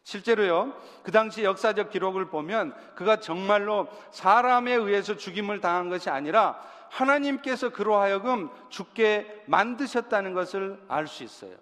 실제로요, 0.03 0.74
그 1.03 1.12
당시 1.12 1.44
역사적 1.44 1.91
기록을 1.91 2.29
보면 2.29 2.74
그가 2.96 3.20
정말로 3.20 3.88
사람에 4.12 4.74
의해서 4.74 5.15
죽임을 5.15 5.62
당한 5.62 5.89
것이 5.89 6.10
아니라 6.10 6.60
하나님께서 6.89 7.70
그로 7.70 7.98
하여금 7.98 8.50
죽게 8.70 9.44
만드셨다는 9.46 10.34
것을 10.34 10.82
알 10.88 11.08
수 11.08 11.24
있어요. 11.24 11.56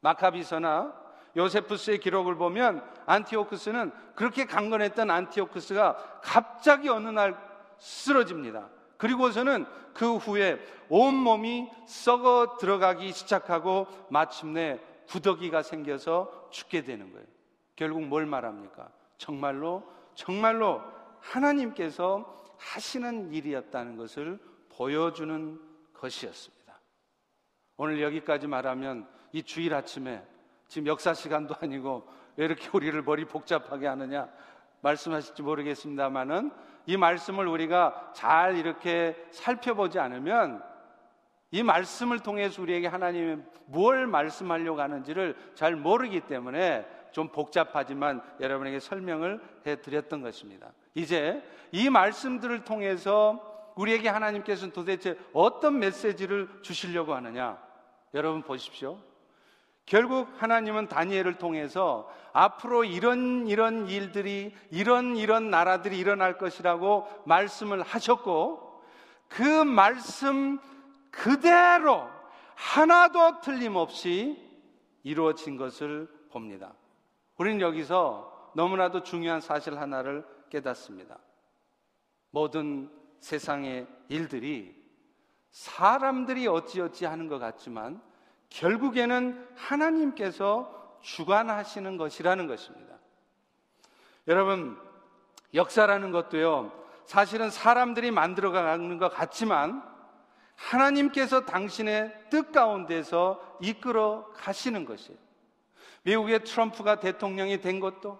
마카비서나 0.00 0.92
요세푸스의 1.36 2.00
기록을 2.00 2.36
보면 2.36 2.82
안티오크스는 3.06 3.92
그렇게 4.14 4.46
강건했던 4.46 5.10
안티오크스가 5.10 6.20
갑자기 6.22 6.88
어느 6.88 7.08
날 7.08 7.36
쓰러집니다. 7.78 8.68
그리고서는 8.96 9.66
그 9.94 10.16
후에 10.16 10.58
온몸이 10.88 11.70
썩어 11.86 12.56
들어가기 12.58 13.12
시작하고 13.12 13.86
마침내 14.10 14.80
구더기가 15.08 15.62
생겨서 15.62 16.48
죽게 16.50 16.82
되는 16.82 17.12
거예요. 17.12 17.26
결국 17.74 18.02
뭘 18.02 18.26
말합니까? 18.26 18.90
정말로, 19.18 19.84
정말로 20.14 20.82
하나님께서 21.20 22.44
하시는 22.58 23.32
일이었다는 23.32 23.96
것을 23.96 24.38
보여주는 24.70 25.60
것이었습니다. 25.94 26.80
오늘 27.76 28.02
여기까지 28.02 28.46
말하면 28.46 29.08
이 29.32 29.42
주일 29.42 29.74
아침에 29.74 30.22
지금 30.68 30.86
역사 30.86 31.14
시간도 31.14 31.54
아니고 31.60 32.06
왜 32.36 32.46
이렇게 32.46 32.68
우리를 32.72 33.00
머리 33.02 33.24
복잡하게 33.24 33.86
하느냐 33.86 34.28
말씀하실지 34.86 35.42
모르겠습니다만은 35.42 36.50
이 36.86 36.96
말씀을 36.96 37.48
우리가 37.48 38.12
잘 38.14 38.56
이렇게 38.56 39.16
살펴보지 39.32 39.98
않으면 39.98 40.62
이 41.50 41.62
말씀을 41.62 42.20
통해서 42.20 42.62
우리에게 42.62 42.86
하나님이 42.86 43.42
뭘 43.66 44.06
말씀하려고 44.06 44.80
하는지를 44.80 45.36
잘 45.54 45.74
모르기 45.74 46.20
때문에 46.20 46.86
좀 47.10 47.28
복잡하지만 47.28 48.22
여러분에게 48.40 48.78
설명을 48.78 49.40
해 49.66 49.80
드렸던 49.80 50.22
것입니다. 50.22 50.72
이제 50.94 51.42
이 51.72 51.88
말씀들을 51.88 52.64
통해서 52.64 53.72
우리에게 53.74 54.08
하나님께서는 54.08 54.72
도대체 54.72 55.18
어떤 55.32 55.78
메시지를 55.78 56.48
주시려고 56.62 57.14
하느냐? 57.14 57.58
여러분 58.14 58.42
보십시오. 58.42 58.98
결국 59.86 60.28
하나님은 60.38 60.88
다니엘을 60.88 61.38
통해서 61.38 62.12
앞으로 62.32 62.84
이런 62.84 63.46
이런 63.46 63.88
일들이 63.88 64.54
이런 64.70 65.16
이런 65.16 65.48
나라들이 65.48 65.96
일어날 65.96 66.36
것이라고 66.38 67.06
말씀을 67.24 67.82
하셨고 67.82 68.82
그 69.28 69.42
말씀 69.64 70.58
그대로 71.10 72.08
하나도 72.56 73.40
틀림없이 73.40 74.44
이루어진 75.04 75.56
것을 75.56 76.08
봅니다. 76.30 76.74
우리는 77.36 77.60
여기서 77.60 78.50
너무나도 78.54 79.02
중요한 79.02 79.40
사실 79.40 79.78
하나를 79.78 80.26
깨닫습니다. 80.50 81.18
모든 82.30 82.90
세상의 83.20 83.86
일들이 84.08 84.74
사람들이 85.50 86.46
어찌어찌 86.48 87.04
하는 87.04 87.28
것 87.28 87.38
같지만 87.38 88.00
결국에는 88.56 89.46
하나님께서 89.54 90.98
주관하시는 91.02 91.98
것이라는 91.98 92.46
것입니다. 92.46 92.94
여러분, 94.28 94.78
역사라는 95.52 96.10
것도요, 96.10 96.72
사실은 97.04 97.50
사람들이 97.50 98.10
만들어 98.10 98.50
가는 98.50 98.98
것 98.98 99.10
같지만 99.10 99.82
하나님께서 100.54 101.44
당신의 101.44 102.12
뜻 102.30 102.50
가운데서 102.50 103.58
이끌어 103.60 104.26
가시는 104.34 104.86
것이에요. 104.86 105.18
미국의 106.04 106.44
트럼프가 106.44 106.98
대통령이 106.98 107.60
된 107.60 107.78
것도 107.78 108.18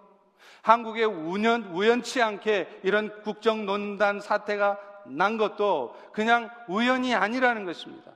한국에 0.60 1.04
우연, 1.04 1.70
우연치 1.72 2.20
않게 2.20 2.80
이런 2.82 3.22
국정논단 3.22 4.20
사태가 4.20 4.78
난 5.06 5.38
것도 5.38 5.96
그냥 6.12 6.50
우연이 6.68 7.14
아니라는 7.14 7.64
것입니다. 7.64 8.15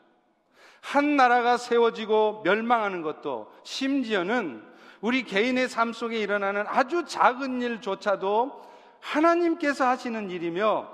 한 0.80 1.16
나라가 1.16 1.56
세워지고 1.56 2.42
멸망하는 2.44 3.02
것도 3.02 3.52
심지어는 3.64 4.62
우리 5.00 5.24
개인의 5.24 5.68
삶 5.68 5.92
속에 5.92 6.18
일어나는 6.18 6.64
아주 6.66 7.04
작은 7.06 7.62
일조차도 7.62 8.62
하나님께서 9.00 9.86
하시는 9.86 10.30
일이며 10.30 10.90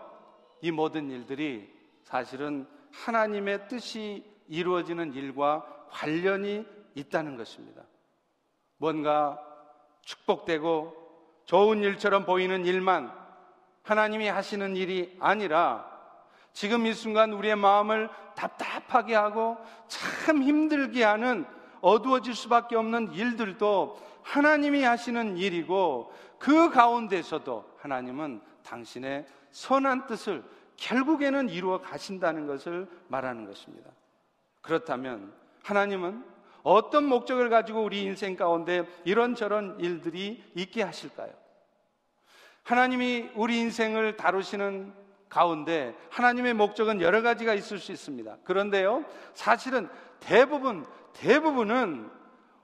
이 0.61 0.71
모든 0.71 1.11
일들이 1.11 1.69
사실은 2.05 2.67
하나님의 2.93 3.69
뜻이 3.69 4.25
이루어지는 4.49 5.13
일과 5.15 5.67
관련이 5.91 6.65
있다는 6.95 7.37
것입니다. 7.37 7.83
뭔가 8.79 9.39
축복되고 10.03 10.95
좋은 11.45 11.83
일처럼 11.83 12.25
보이는 12.25 12.65
일만 12.65 13.13
하나님이 13.83 14.29
하시는 14.29 14.77
일이 14.77 15.17
아니라 15.21 15.96
지금 16.57 16.87
이 16.87 16.95
순간 16.95 17.35
우리의 17.35 17.55
마음을 17.55 18.09
답답하게 18.35 19.15
하고 19.15 19.59
참 19.89 20.43
힘들게 20.43 21.05
하는 21.05 21.45
어두워질 21.83 22.35
수밖에 22.35 22.77
없는 22.77 23.13
일들도 23.13 24.01
하나님이 24.23 24.83
하시는 24.83 25.37
일이고 25.37 26.15
그 26.39 26.71
가운데서도 26.71 27.77
하나님은 27.77 28.41
당신의 28.63 29.27
선한 29.51 30.07
뜻을 30.07 30.43
결국에는 30.79 31.51
이루어 31.51 31.83
가신다는 31.83 32.47
것을 32.47 32.89
말하는 33.09 33.45
것입니다. 33.45 33.91
그렇다면 34.63 35.35
하나님은 35.63 36.25
어떤 36.63 37.05
목적을 37.05 37.51
가지고 37.51 37.85
우리 37.85 38.03
인생 38.03 38.35
가운데 38.35 38.89
이런저런 39.05 39.79
일들이 39.79 40.43
있게 40.55 40.83
하실까요? 40.85 41.35
하나님이 42.63 43.29
우리 43.35 43.59
인생을 43.59 44.17
다루시는 44.17 45.06
가운데 45.29 45.97
하나님의 46.11 46.55
목적은 46.55 47.01
여러 47.01 47.23
가지가 47.23 47.55
있을 47.55 47.79
수 47.79 47.93
있습니다. 47.93 48.39
그런데요, 48.45 49.05
사실은 49.35 49.89
대부분, 50.21 50.87
대부분은 51.15 52.11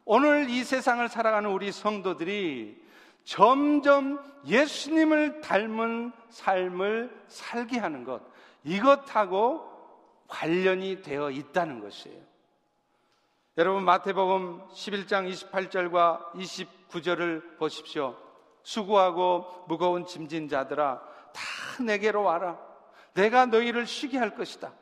오늘 0.05 0.51
이 0.51 0.65
세상을 0.65 1.07
살아가는 1.09 1.51
우리 1.51 1.71
성도들이 1.71 2.83
점점 3.25 4.21
예수님을 4.47 5.41
닮은 5.41 6.13
삶을 6.29 7.25
살게 7.29 7.79
하는 7.79 8.05
것, 8.05 8.23
이것하고 8.65 9.71
관련이 10.27 11.03
되어 11.03 11.31
있다는 11.31 11.81
것이에요. 11.81 12.21
여러분, 13.59 13.85
마태복음 13.85 14.69
11장 14.73 15.31
28절과 15.31 16.33
29절을 16.33 17.59
보십시오. 17.59 18.17
수고하고 18.63 19.65
무거운 19.69 20.07
짐진 20.07 20.49
자들아, 20.49 21.03
다 21.33 21.83
내게로 21.83 22.23
와라. 22.23 22.59
내가 23.15 23.47
너희를 23.47 23.87
쉬게 23.87 24.19
할 24.19 24.35
것이다. 24.35 24.73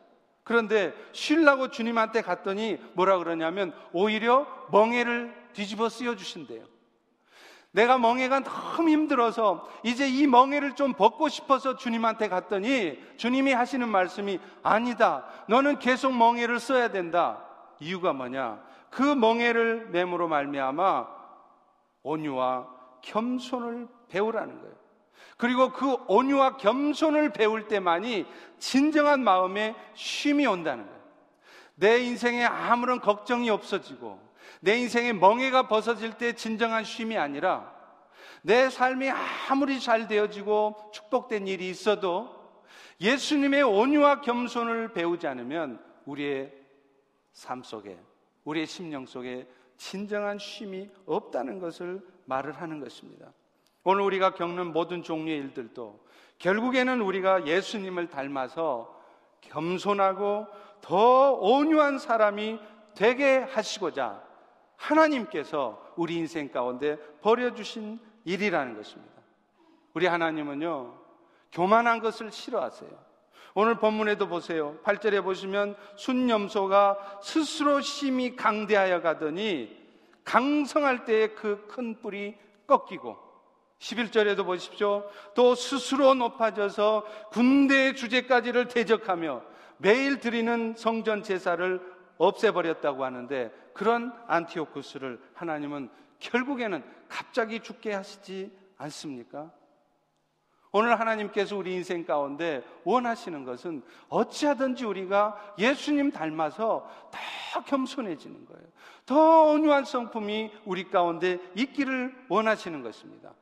그런데 0.45 0.95
쉬려고 1.13 1.71
주님한테 1.71 2.23
갔더니 2.23 2.79
뭐라 2.95 3.19
그러냐면 3.19 3.73
오히려 3.93 4.47
멍해를 4.71 5.35
뒤집어 5.53 5.89
쓰여 5.89 6.17
주신대요. 6.17 6.65
내가 7.73 7.99
멍해가 7.99 8.41
너무 8.41 8.89
힘들어서 8.89 9.69
이제 9.85 10.09
이 10.09 10.27
멍해를 10.27 10.75
좀 10.75 10.93
벗고 10.95 11.29
싶어서 11.29 11.77
주님한테 11.77 12.29
갔더니 12.29 13.01
주님이 13.17 13.53
하시는 13.53 13.89
말씀이 13.89 14.41
아니다. 14.63 15.25
너는 15.49 15.79
계속 15.79 16.13
멍해를 16.13 16.59
써야 16.59 16.89
된다. 16.89 17.45
이유가 17.79 18.13
뭐냐? 18.13 18.61
그 18.91 19.03
멍해를 19.03 19.91
매무로 19.91 20.27
말미암아 20.27 21.07
온유와 22.03 22.69
겸손을 23.03 23.89
배우라는 24.09 24.61
거예요. 24.61 24.80
그리고 25.37 25.73
그 25.73 25.97
온유와 26.09 26.59
겸손을 26.59 27.33
배울 27.33 27.67
때만이 27.67 28.27
진정한 28.59 29.25
마음에 29.25 29.75
쉼이 29.95 30.47
온다는 30.47 30.87
거예요. 30.87 31.01
내 31.77 31.99
인생에 32.01 32.45
아무런 32.45 33.01
걱정이 33.01 33.49
없어지고 33.49 34.21
내 34.61 34.77
인생의 34.77 35.15
멍해가 35.15 35.69
벗어질 35.69 36.19
때 36.19 36.35
진정한 36.35 36.85
쉼이 36.85 37.17
아니라 37.17 37.75
내 38.43 38.69
삶이 38.69 39.09
아무리 39.49 39.81
잘 39.81 40.07
되어지고 40.09 40.91
축복된 40.93 41.47
일이 41.47 41.71
있어도 41.71 42.39
예수님의 43.01 43.63
온유와 43.63 44.21
겸손을 44.21 44.93
배우지 44.93 45.27
않으면 45.27 45.83
우리의 46.05 46.53
삶 47.33 47.63
속에 47.63 47.99
우리의 48.45 48.67
심령 48.67 49.07
속에 49.07 49.49
진정한 49.77 50.39
쉼이 50.39 50.91
없다는 51.07 51.59
것을 51.59 52.07
말을 52.27 52.53
하는 52.61 52.81
것입니다. 52.81 53.33
오늘 53.85 54.03
우리가 54.03 54.35
겪는 54.35 54.73
모든 54.73 55.03
종류의 55.03 55.39
일들도 55.39 56.01
결국에는 56.39 57.01
우리가 57.01 57.47
예수님을 57.47 58.09
닮아서 58.09 58.99
겸손하고 59.43 60.47
더 60.81 61.33
온유한 61.33 61.99
사람이 61.99 62.59
되게 62.95 63.39
하시고자 63.39 64.23
하나님께서 64.77 65.93
우리 65.97 66.17
인생 66.17 66.51
가운데 66.51 66.97
버려주신 67.21 67.99
일이라는 68.25 68.77
것입니다. 68.77 69.13
우리 69.93 70.07
하나님은요, 70.07 70.95
교만한 71.53 72.01
것을 72.01 72.33
싫어하세요. 72.33 72.91
오늘 73.55 73.77
본문에도 73.77 74.29
보세요. 74.29 74.79
8절에 74.85 75.25
보시면 75.25 75.77
순염소가 75.97 77.21
스스로 77.23 77.81
심히 77.81 78.37
강대하여 78.37 79.03
가더니 79.03 79.77
강성할 80.25 81.05
때에 81.05 81.29
그 81.29 81.67
큰 81.69 82.01
뿔이 82.01 82.37
꺾이고 82.67 83.30
11절에도 83.81 84.45
보십시오. 84.45 85.11
또 85.35 85.55
스스로 85.55 86.15
높아져서 86.15 87.05
군대의 87.31 87.97
주제까지를 87.97 88.69
대적하며 88.69 89.43
매일 89.79 90.21
드리는 90.21 90.75
성전 90.77 91.23
제사를 91.23 91.81
없애버렸다고 92.19 93.05
하는데 93.05 93.51
그런 93.73 94.13
안티오쿠스를 94.27 95.19
하나님은 95.35 95.89
결국에는 96.19 96.85
갑자기 97.09 97.61
죽게 97.61 97.95
하시지 97.95 98.53
않습니까? 98.77 99.51
오늘 100.73 101.01
하나님께서 101.01 101.57
우리 101.57 101.75
인생 101.75 102.05
가운데 102.05 102.63
원하시는 102.85 103.45
것은 103.45 103.83
어찌하든지 104.09 104.85
우리가 104.85 105.55
예수님 105.59 106.13
닮아서 106.13 106.89
더 107.53 107.65
겸손해지는 107.65 108.45
거예요. 108.45 108.67
더 109.07 109.43
온유한 109.45 109.85
성품이 109.85 110.53
우리 110.67 110.89
가운데 110.89 111.41
있기를 111.57 112.15
원하시는 112.29 112.83
것입니다. 112.83 113.33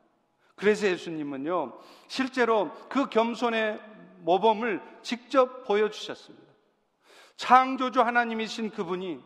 그래서 0.59 0.87
예수님은요, 0.87 1.79
실제로 2.07 2.71
그 2.89 3.09
겸손의 3.09 3.79
모범을 4.19 4.81
직접 5.01 5.63
보여주셨습니다. 5.63 6.45
창조주 7.37 8.01
하나님이신 8.01 8.71
그분이 8.71 9.19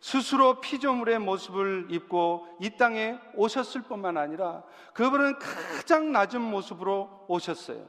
스스로 0.00 0.60
피조물의 0.60 1.20
모습을 1.20 1.86
입고 1.90 2.46
이 2.60 2.76
땅에 2.76 3.18
오셨을 3.34 3.82
뿐만 3.82 4.18
아니라 4.18 4.64
그분은 4.92 5.38
가장 5.38 6.12
낮은 6.12 6.40
모습으로 6.40 7.26
오셨어요. 7.28 7.86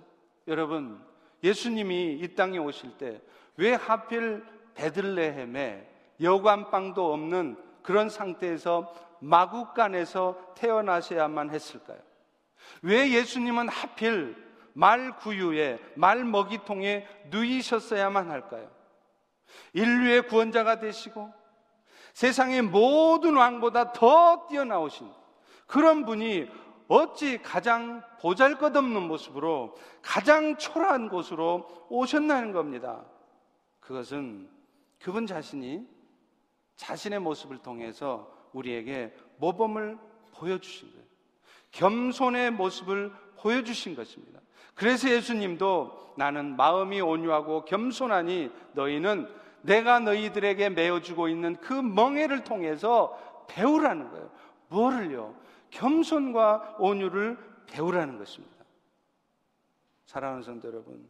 여러분, 0.48 1.04
예수님이 1.44 2.20
이 2.22 2.36
땅에 2.36 2.58
오실 2.58 2.98
때 2.98 3.22
왜 3.58 3.74
하필 3.74 4.44
베들레헴에 4.76 5.92
여관방도 6.22 7.14
없는 7.14 7.58
그런 7.82 8.10
상태에서 8.10 8.94
마국간에서 9.20 10.54
태어나셔야만 10.56 11.50
했을까요? 11.52 12.00
왜 12.82 13.12
예수님은 13.12 13.70
하필 13.70 14.36
말 14.74 15.16
구유에, 15.18 15.80
말 15.96 16.24
먹이통에 16.26 17.08
누이셨어야만 17.30 18.30
할까요? 18.30 18.70
인류의 19.74 20.28
구원자가 20.28 20.80
되시고 20.80 21.32
세상의 22.14 22.62
모든 22.62 23.36
왕보다 23.36 23.94
더 23.94 24.48
뛰어나오신 24.48 25.10
그런 25.68 26.06
분이 26.06 26.50
어찌 26.88 27.42
가장 27.42 28.04
보잘 28.20 28.58
것 28.58 28.76
없는 28.76 29.02
모습으로 29.04 29.76
가장 30.02 30.58
초라한 30.58 31.10
곳으로 31.10 31.88
오셨나는 31.90 32.52
겁니다. 32.52 33.06
그것은 33.80 34.50
그분 35.00 35.26
자신이 35.26 35.88
자신의 36.76 37.20
모습을 37.20 37.60
통해서 37.60 38.32
우리에게 38.54 39.14
모범을 39.38 39.98
보여주신 40.34 40.90
거예요. 40.92 40.95
겸손의 41.76 42.52
모습을 42.52 43.12
보여주신 43.38 43.96
것입니다. 43.96 44.40
그래서 44.76 45.10
예수님도 45.10 46.14
나는 46.18 46.56
마음이 46.56 47.02
온유하고 47.02 47.66
겸손하니 47.66 48.52
너희는 48.74 49.30
내가 49.62 50.00
너희들에게 50.00 50.70
메어주고 50.70 51.28
있는 51.28 51.56
그 51.58 51.74
멍해를 51.74 52.44
통해서 52.44 53.18
배우라는 53.48 54.10
거예요. 54.10 54.32
뭐를요? 54.70 55.36
겸손과 55.72 56.78
온유를 56.80 57.38
배우라는 57.68 58.18
것입니다. 58.20 58.56
사랑하는 60.06 60.44
성도 60.44 60.70
여러분, 60.70 61.06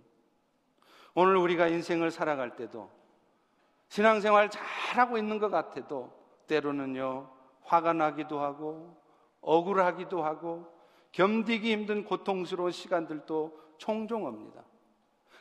오늘 1.14 1.38
우리가 1.38 1.68
인생을 1.68 2.10
살아갈 2.10 2.56
때도 2.56 2.90
신앙생활 3.90 4.50
잘하고 4.50 5.18
있는 5.18 5.38
것 5.38 5.50
같아도 5.50 6.12
때로는요, 6.48 7.30
화가 7.64 7.94
나기도 7.94 8.40
하고 8.40 9.05
억울하기도 9.46 10.24
하고 10.24 10.68
견디기 11.12 11.72
힘든 11.72 12.04
고통스러운 12.04 12.72
시간들도 12.72 13.58
종종 13.78 14.26
옵니다. 14.26 14.64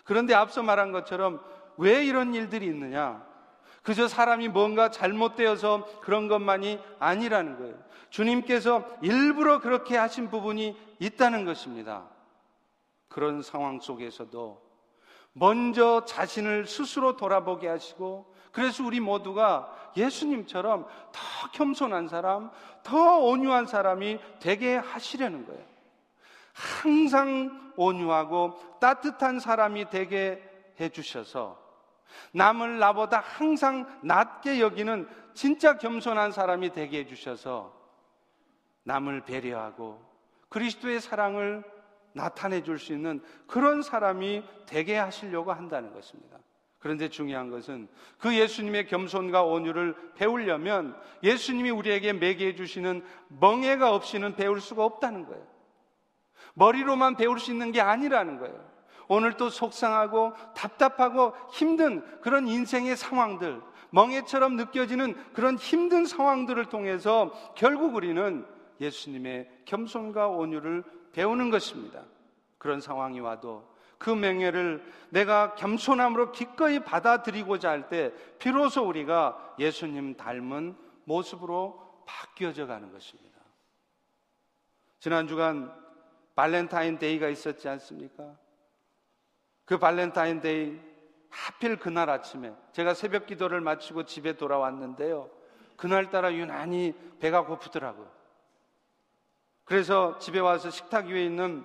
그런데 0.05 0.35
앞서 0.35 0.63
말한 0.63 0.93
것처럼 0.93 1.43
왜 1.77 2.05
이런 2.05 2.35
일들이 2.35 2.67
있느냐? 2.67 3.27
그저 3.83 4.07
사람이 4.07 4.49
뭔가 4.49 4.91
잘못되어서 4.91 6.01
그런 6.01 6.29
것만이 6.29 6.79
아니라는 6.99 7.59
거예요. 7.59 7.79
주님께서 8.11 8.87
일부러 9.03 9.61
그렇게 9.61 9.97
하신 9.97 10.31
부분이 10.31 10.77
있다는 11.01 11.45
것입니다. 11.45 12.09
그런 13.09 13.43
상황 13.43 13.81
속에서도 13.81 14.63
먼저 15.33 16.05
자신을 16.05 16.67
스스로 16.67 17.17
돌아보게 17.17 17.67
하시고 17.69 18.33
그래서 18.55 18.85
우리 18.85 19.01
모두가 19.01 19.91
예수님처럼 19.97 20.87
더 20.87 21.51
겸손한 21.53 22.07
사람, 22.07 22.51
더 22.85 23.19
온유한 23.19 23.67
사람이 23.67 24.21
되게 24.39 24.77
하시려는 24.77 25.45
거예요. 25.45 25.63
항상 26.53 27.73
온유하고 27.77 28.79
따뜻한 28.81 29.41
사람이 29.41 29.91
되게 29.91 30.41
해주셔서 30.79 31.59
남을 32.33 32.79
나보다 32.79 33.19
항상 33.19 33.87
낮게 34.05 34.61
여기는 34.61 35.09
진짜 35.35 35.77
겸손한 35.77 36.31
사람이 36.31 36.73
되게 36.73 37.01
해주셔서 37.01 37.75
남을 38.85 39.25
배려하고 39.25 40.01
그리스도의 40.49 41.01
사랑을 41.01 41.65
나타내 42.13 42.63
줄 42.63 42.79
수 42.79 42.93
있는 42.93 43.21
그런 43.49 43.83
사람이 43.83 44.45
되게 44.67 44.97
하시려고 44.97 45.53
한다는 45.53 45.93
것입니다. 45.93 46.39
그런데 46.85 47.09
중요한 47.09 47.49
것은 47.49 47.89
그 48.19 48.37
예수님의 48.37 48.89
겸손과 48.89 49.43
온유를 49.43 49.97
배우려면 50.17 50.95
예수님이 51.23 51.71
우리에게 51.71 52.13
매개해 52.13 52.57
주시는 52.57 53.03
멍해가 53.41 53.95
없이는 53.95 54.37
배울 54.37 54.61
수가 54.61 54.85
없다는 54.85 55.25
거예요. 55.25 55.47
머리로만 56.53 57.17
배울 57.17 57.41
수 57.41 57.51
있는 57.53 57.73
게 57.73 57.81
아니라는 57.81 58.39
거예요. 58.39 58.63
오늘 59.09 59.39
또 59.39 59.49
속상하고 59.49 60.35
답답하고 60.55 61.33
힘든 61.53 62.05
그런 62.21 62.47
인생의 62.47 62.99
상황들, 62.99 63.63
멍해처럼 63.89 64.57
느껴지는 64.57 65.15
그런 65.33 65.57
힘든 65.57 66.05
상황들을 66.05 66.67
통해서 66.67 67.33
결국 67.57 67.95
우리는 67.95 68.45
예수님의 68.83 69.49
겸손과 69.65 70.29
온유를 70.29 70.85
배우는 71.15 71.49
것입니다. 71.49 72.03
그런 72.59 72.83
상황이 72.83 73.21
와도 73.21 73.74
그 74.05 74.11
명예를 74.11 74.85
내가 75.09 75.55
겸손함으로 75.55 76.31
기꺼이 76.31 76.81
받아들이고자 76.81 77.71
할 77.71 77.89
때 77.89 78.13
비로소 78.39 78.87
우리가 78.87 79.55
예수님 79.59 80.19
닮은 80.19 80.77
모습으로 81.05 82.05
바뀌어져 82.05 82.67
가는 82.67 82.93
것입니다. 82.93 83.41
지난 84.99 85.27
주간 85.27 85.73
발렌타인 86.35 86.99
데이가 86.99 87.31
있었지 87.31 87.67
않습니까? 87.67 88.37
그 89.65 89.79
발렌타인 89.79 90.43
데이 90.43 90.79
하필 91.31 91.79
그날 91.79 92.11
아침에 92.11 92.53
제가 92.73 92.93
새벽 92.93 93.25
기도를 93.25 93.63
마치고 93.63 94.05
집에 94.05 94.35
돌아왔는데요. 94.35 95.31
그날따라 95.79 96.35
유난히 96.35 96.93
배가 97.21 97.47
고프더라고요. 97.47 98.11
그래서 99.65 100.19
집에 100.19 100.41
와서 100.41 100.69
식탁 100.69 101.07
위에 101.07 101.25
있는 101.25 101.65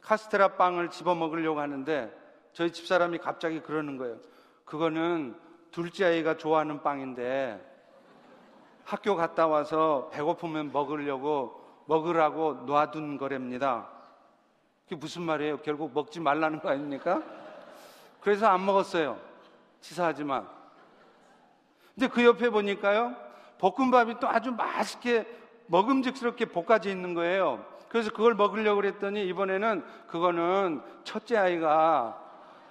카스테라 0.00 0.56
빵을 0.56 0.90
집어 0.90 1.14
먹으려고 1.14 1.60
하는데 1.60 2.12
저희 2.52 2.72
집사람이 2.72 3.18
갑자기 3.18 3.60
그러는 3.60 3.96
거예요. 3.96 4.18
그거는 4.64 5.36
둘째 5.70 6.06
아이가 6.06 6.36
좋아하는 6.36 6.82
빵인데 6.82 7.68
학교 8.84 9.14
갔다 9.14 9.46
와서 9.46 10.10
배고프면 10.12 10.72
먹으려고 10.72 11.60
먹으라고 11.86 12.64
놔둔 12.66 13.18
거랍니다. 13.18 13.88
그게 14.84 14.96
무슨 14.96 15.22
말이에요? 15.22 15.58
결국 15.58 15.92
먹지 15.92 16.20
말라는 16.20 16.60
거 16.60 16.70
아닙니까? 16.70 17.22
그래서 18.20 18.46
안 18.46 18.64
먹었어요. 18.64 19.18
치사하지만. 19.80 20.48
근데 21.94 22.08
그 22.08 22.24
옆에 22.24 22.50
보니까요, 22.50 23.14
볶음밥이 23.58 24.20
또 24.20 24.28
아주 24.28 24.52
맛있게 24.52 25.26
먹음직스럽게 25.66 26.46
볶아져 26.46 26.90
있는 26.90 27.14
거예요. 27.14 27.64
그래서 27.90 28.10
그걸 28.12 28.34
먹으려고 28.34 28.76
그랬더니 28.76 29.26
이번에는 29.26 29.84
그거는 30.06 30.80
첫째 31.02 31.36
아이가 31.36 32.16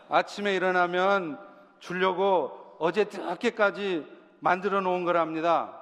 아침에 0.07 0.55
일어나면 0.55 1.37
주려고 1.79 2.77
어제 2.79 3.05
늦게까지 3.11 4.07
만들어 4.39 4.79
놓은 4.79 5.03
거랍니다. 5.03 5.77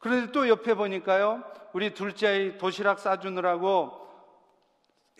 그런데 0.00 0.32
또 0.32 0.48
옆에 0.48 0.74
보니까요, 0.74 1.44
우리 1.72 1.94
둘째 1.94 2.26
아이 2.26 2.58
도시락 2.58 2.98
싸주느라고 2.98 3.92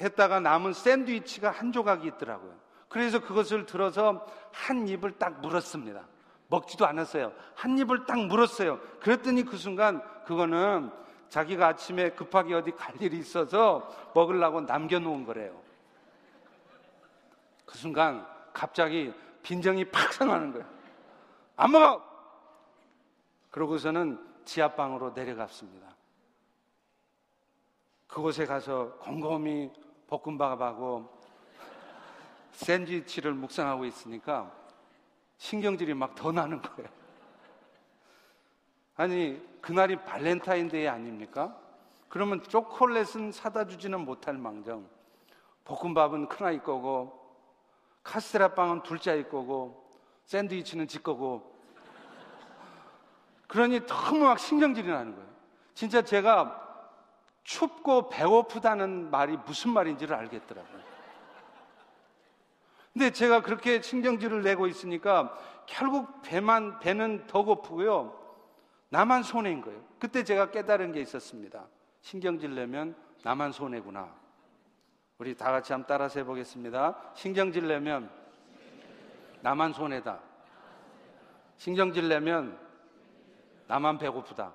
했다가 0.01 0.41
남은 0.41 0.73
샌드위치가 0.73 1.53
한 1.53 1.71
조각이 1.71 2.09
있더라고요. 2.09 2.53
그래서 2.89 3.21
그것을 3.21 3.65
들어서 3.65 4.27
한 4.51 4.89
입을 4.89 5.19
딱 5.19 5.41
물었습니다. 5.41 6.05
먹지도 6.49 6.85
않았어요. 6.85 7.33
한 7.55 7.79
입을 7.79 8.07
딱 8.07 8.19
물었어요. 8.19 8.81
그랬더니 9.01 9.45
그 9.45 9.57
순간 9.57 10.03
그거는 10.25 10.91
자기가 11.33 11.69
아침에 11.69 12.11
급하게 12.11 12.53
어디 12.53 12.73
갈 12.73 12.95
일이 13.01 13.17
있어서 13.21 13.91
먹으려고 14.15 14.61
남겨놓은 14.61 15.25
거래요. 15.25 15.59
그 17.65 17.79
순간 17.79 18.27
갑자기 18.53 19.15
빈정이 19.43 19.87
팍 19.87 20.13
상하는 20.13 20.53
거예요. 20.53 20.69
안 21.57 21.71
먹어! 21.71 22.05
그러고서는 23.49 24.23
지하방으로 24.45 25.13
내려갔습니다. 25.13 25.97
그곳에 28.07 28.45
가서 28.45 28.91
곰곰이 28.99 29.71
볶음밥하고 30.09 31.19
샌드위치를 32.53 33.33
묵상하고 33.33 33.87
있으니까 33.87 34.53
신경질이 35.39 35.95
막 35.95 36.15
더 36.15 36.31
나는 36.31 36.61
거예요. 36.61 37.02
아니, 39.03 39.43
그날이 39.61 39.97
발렌타인데이 39.97 40.87
아닙니까? 40.87 41.59
그러면 42.09 42.41
초콜릿은 42.41 43.33
사다 43.33 43.67
주지는 43.67 44.05
못할 44.05 44.35
망정. 44.39 44.89
볶음밥은 45.65 46.29
큰아이 46.29 46.61
거고, 46.61 47.21
카스테라 48.05 48.55
빵은 48.55 48.85
둘째 48.85 49.11
아이 49.11 49.29
거고, 49.29 49.91
샌드위치는 50.27 50.87
지 50.87 51.03
거고. 51.03 51.53
그러니 53.49 53.85
너무 53.87 54.21
막 54.21 54.39
신경질이 54.39 54.87
나는 54.87 55.17
거예요. 55.17 55.29
진짜 55.75 56.03
제가 56.03 56.61
춥고 57.43 58.09
배고프다는 58.09 59.11
말이 59.11 59.37
무슨 59.37 59.73
말인지를 59.73 60.15
알겠더라고요. 60.15 60.81
근데 62.93 63.11
제가 63.11 63.43
그렇게 63.43 63.83
신경질을 63.83 64.43
내고 64.43 64.69
있으니까 64.69 65.37
결국 65.67 66.23
배만, 66.23 66.79
배는 66.79 67.27
더 67.27 67.43
고프고요. 67.43 68.22
나만 68.93 69.23
손해인 69.23 69.63
거예요. 69.63 69.83
그때 69.99 70.23
제가 70.23 70.51
깨달은 70.51 70.93
게 70.93 71.01
있었습니다. 71.01 71.67
신경질 72.03 72.55
내면 72.55 72.95
나만 73.23 73.51
손해구나. 73.51 74.15
우리 75.17 75.35
다 75.35 75.51
같이 75.51 75.73
한번 75.73 75.87
따라서 75.89 76.21
해보겠습니다. 76.21 77.13
신경질 77.15 77.69
내면 77.69 78.11
나만 79.41 79.73
손해다. 79.73 80.21
신경질 81.57 82.07
내면 82.07 82.59
나만 83.67 83.97
배고프다. 83.97 84.53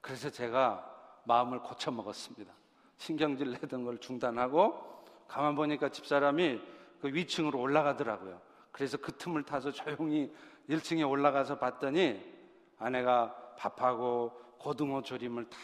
그래서 0.00 0.30
제가 0.30 0.88
마음을 1.24 1.58
고쳐 1.58 1.90
먹었습니다. 1.90 2.54
신경질 2.98 3.50
내던 3.50 3.82
걸 3.82 3.98
중단하고 3.98 5.02
가만 5.26 5.56
보니까 5.56 5.88
집사람이 5.88 6.60
그 7.00 7.08
위층으로 7.08 7.58
올라가더라고요. 7.58 8.40
그래서 8.70 8.96
그 8.96 9.10
틈을 9.10 9.42
타서 9.42 9.72
조용히 9.72 10.32
1층에 10.68 11.08
올라가서 11.10 11.58
봤더니 11.58 12.35
아내가 12.78 13.34
밥하고 13.58 14.32
고등어 14.58 15.02
조림을 15.02 15.48
다 15.48 15.56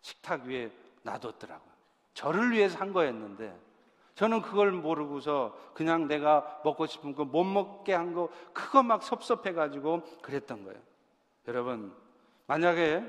식탁 0.00 0.44
위에 0.44 0.70
놔뒀더라고요. 1.02 1.72
저를 2.14 2.52
위해서 2.52 2.78
한 2.78 2.92
거였는데 2.92 3.58
저는 4.14 4.42
그걸 4.42 4.72
모르고서 4.72 5.56
그냥 5.74 6.06
내가 6.06 6.60
먹고 6.64 6.86
싶은 6.86 7.14
거 7.14 7.24
못 7.24 7.44
먹게 7.44 7.94
한 7.94 8.12
거 8.14 8.28
그거 8.52 8.82
막 8.82 9.02
섭섭해가지고 9.02 10.02
그랬던 10.22 10.64
거예요. 10.64 10.78
여러분 11.48 11.94
만약에 12.46 13.02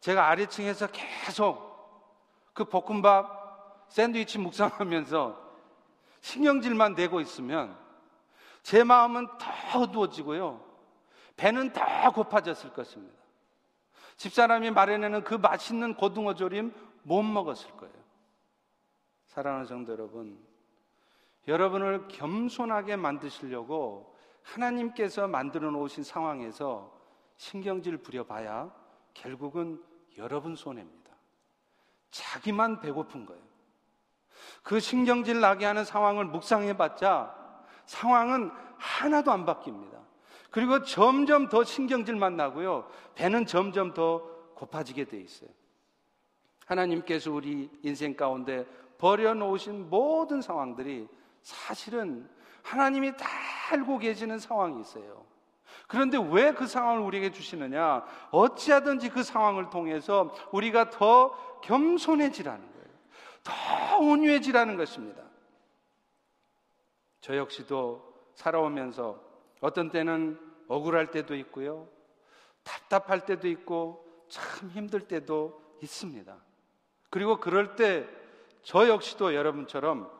제가 0.00 0.28
아래층에서 0.28 0.88
계속 0.88 1.68
그 2.52 2.64
볶음밥 2.64 3.86
샌드위치 3.88 4.38
묵상하면서 4.38 5.48
신경질만 6.20 6.94
내고 6.94 7.20
있으면 7.20 7.76
제 8.62 8.82
마음은 8.84 9.28
더 9.38 9.80
어두워지고요. 9.80 10.67
배는 11.38 11.72
더 11.72 12.12
고파졌을 12.12 12.72
것입니다. 12.72 13.16
집사람이 14.16 14.72
마련해는 14.72 15.22
그 15.22 15.34
맛있는 15.34 15.94
고등어 15.94 16.34
조림 16.34 16.74
못 17.04 17.22
먹었을 17.22 17.70
거예요. 17.76 17.94
사랑하는 19.26 19.64
성도 19.64 19.92
여러분, 19.92 20.38
여러분을 21.46 22.08
겸손하게 22.08 22.96
만드시려고 22.96 24.16
하나님께서 24.42 25.28
만들어 25.28 25.70
놓으신 25.70 26.02
상황에서 26.02 26.92
신경질 27.36 27.98
부려봐야 27.98 28.74
결국은 29.14 29.80
여러분 30.16 30.56
손해입니다. 30.56 31.12
자기만 32.10 32.80
배고픈 32.80 33.26
거예요. 33.26 33.42
그 34.64 34.80
신경질 34.80 35.40
나게 35.40 35.66
하는 35.66 35.84
상황을 35.84 36.24
묵상해 36.24 36.76
봤자 36.76 37.32
상황은 37.86 38.50
하나도 38.76 39.30
안 39.30 39.46
바뀝니다. 39.46 40.07
그리고 40.58 40.82
점점 40.82 41.48
더 41.48 41.62
신경질만 41.62 42.36
나고요. 42.36 42.90
배는 43.14 43.46
점점 43.46 43.94
더 43.94 44.18
고파지게 44.56 45.04
돼 45.04 45.20
있어요. 45.20 45.48
하나님께서 46.66 47.30
우리 47.30 47.70
인생 47.84 48.16
가운데 48.16 48.66
버려놓으신 48.98 49.88
모든 49.88 50.42
상황들이 50.42 51.06
사실은 51.42 52.28
하나님이 52.64 53.16
다 53.16 53.28
알고 53.70 53.98
계시는 53.98 54.40
상황이 54.40 54.80
있어요. 54.80 55.24
그런데 55.86 56.18
왜 56.18 56.50
그 56.50 56.66
상황을 56.66 57.02
우리에게 57.02 57.30
주시느냐? 57.30 58.04
어찌하든지 58.32 59.10
그 59.10 59.22
상황을 59.22 59.70
통해서 59.70 60.34
우리가 60.50 60.90
더 60.90 61.60
겸손해지라는 61.60 62.60
거예요. 62.60 62.88
더 63.44 63.98
온유해지라는 63.98 64.76
것입니다. 64.76 65.22
저 67.20 67.36
역시도 67.36 68.12
살아오면서 68.34 69.20
어떤 69.60 69.90
때는 69.90 70.47
억울할 70.68 71.10
때도 71.10 71.34
있고요. 71.36 71.88
답답할 72.62 73.26
때도 73.26 73.48
있고 73.48 74.04
참 74.28 74.68
힘들 74.70 75.00
때도 75.00 75.60
있습니다. 75.82 76.36
그리고 77.10 77.40
그럴 77.40 77.74
때 77.74 78.18
저 78.68 78.86
역시도 78.86 79.34
여러분처럼 79.34 80.10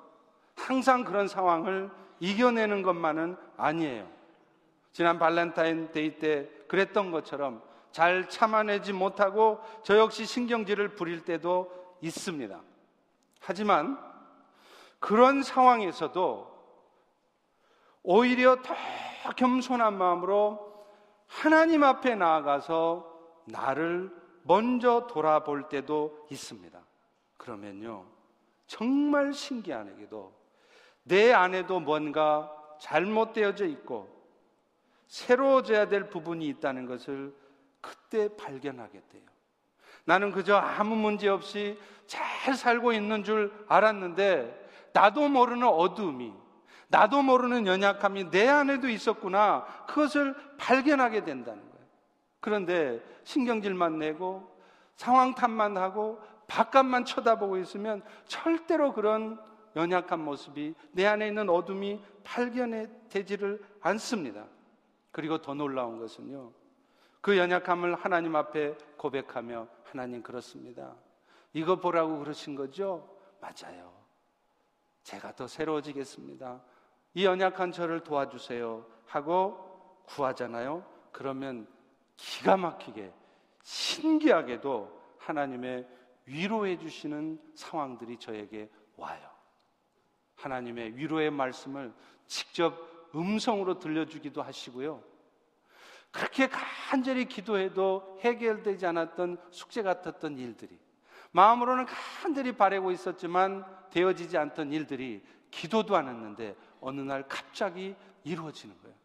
항상 0.56 1.04
그런 1.04 1.28
상황을 1.28 1.90
이겨내는 2.18 2.82
것만은 2.82 3.36
아니에요. 3.58 4.10
지난 4.90 5.18
발렌타인 5.18 5.92
데이 5.92 6.18
때 6.18 6.48
그랬던 6.66 7.10
것처럼 7.10 7.62
잘 7.92 8.28
참아내지 8.30 8.94
못하고 8.94 9.60
저 9.82 9.98
역시 9.98 10.24
신경질을 10.24 10.94
부릴 10.94 11.26
때도 11.26 11.70
있습니다. 12.00 12.58
하지만 13.40 13.98
그런 14.98 15.42
상황에서도 15.42 16.58
오히려 18.02 18.62
더 18.62 18.74
겸손한 19.34 19.96
마음으로 19.96 20.68
하나님 21.26 21.84
앞에 21.84 22.14
나아가서 22.14 23.18
나를 23.46 24.14
먼저 24.42 25.06
돌아볼 25.06 25.68
때도 25.68 26.26
있습니다. 26.30 26.78
그러면요, 27.36 28.04
정말 28.66 29.32
신기하게도 29.32 30.32
내 31.04 31.32
안에도 31.32 31.80
뭔가 31.80 32.52
잘못되어져 32.80 33.66
있고 33.66 34.08
새로워져야 35.06 35.88
될 35.88 36.10
부분이 36.10 36.46
있다는 36.48 36.86
것을 36.86 37.34
그때 37.80 38.34
발견하게 38.36 39.02
돼요. 39.10 39.22
나는 40.04 40.32
그저 40.32 40.56
아무 40.56 40.96
문제 40.96 41.28
없이 41.28 41.78
잘 42.06 42.54
살고 42.54 42.92
있는 42.92 43.24
줄 43.24 43.52
알았는데 43.68 44.90
나도 44.92 45.28
모르는 45.28 45.66
어둠이 45.66 46.32
나도 46.88 47.22
모르는 47.22 47.66
연약함이 47.66 48.30
내 48.30 48.48
안에도 48.48 48.88
있었구나. 48.88 49.66
그것을 49.86 50.34
발견하게 50.56 51.24
된다는 51.24 51.62
거예요. 51.62 51.86
그런데 52.40 53.02
신경질만 53.24 53.98
내고 53.98 54.58
상황 54.96 55.34
탓만 55.34 55.76
하고 55.76 56.20
바깥만 56.46 57.04
쳐다보고 57.04 57.58
있으면 57.58 58.02
절대로 58.26 58.92
그런 58.92 59.38
연약한 59.76 60.18
모습이 60.20 60.74
내 60.92 61.06
안에 61.06 61.28
있는 61.28 61.50
어둠이 61.50 62.02
발견해 62.24 62.88
되지를 63.10 63.62
않습니다. 63.80 64.46
그리고 65.12 65.38
더 65.38 65.54
놀라운 65.54 65.98
것은요. 65.98 66.52
그 67.20 67.36
연약함을 67.36 67.96
하나님 67.96 68.34
앞에 68.34 68.76
고백하며 68.96 69.68
하나님 69.84 70.22
그렇습니다. 70.22 70.94
이거 71.52 71.76
보라고 71.76 72.18
그러신 72.18 72.54
거죠? 72.54 73.18
맞아요. 73.40 73.92
제가 75.02 75.34
더 75.34 75.46
새로워지겠습니다. 75.46 76.60
이 77.14 77.24
연약한 77.24 77.72
저를 77.72 78.00
도와주세요. 78.00 78.86
하고 79.06 80.02
구하잖아요. 80.06 80.84
그러면 81.12 81.66
기가 82.16 82.56
막히게 82.56 83.12
신기하게도 83.62 84.98
하나님의 85.18 85.88
위로해 86.26 86.78
주시는 86.78 87.40
상황들이 87.54 88.18
저에게 88.18 88.70
와요. 88.96 89.28
하나님의 90.36 90.96
위로의 90.96 91.30
말씀을 91.30 91.92
직접 92.26 93.10
음성으로 93.14 93.78
들려주기도 93.78 94.42
하시고요. 94.42 95.02
그렇게 96.10 96.48
간절히 96.48 97.26
기도해도 97.26 98.18
해결되지 98.20 98.86
않았던 98.86 99.38
숙제 99.50 99.82
같았던 99.82 100.38
일들이 100.38 100.78
마음으로는 101.32 101.86
간절히 101.86 102.52
바라고 102.52 102.90
있었지만 102.90 103.64
되어지지 103.90 104.38
않던 104.38 104.72
일들이 104.72 105.22
기도도 105.50 105.96
안 105.96 106.08
했는데 106.08 106.56
어느 106.80 107.00
날 107.00 107.26
갑자기 107.28 107.94
이루어지는 108.24 108.76
거예요. 108.82 108.96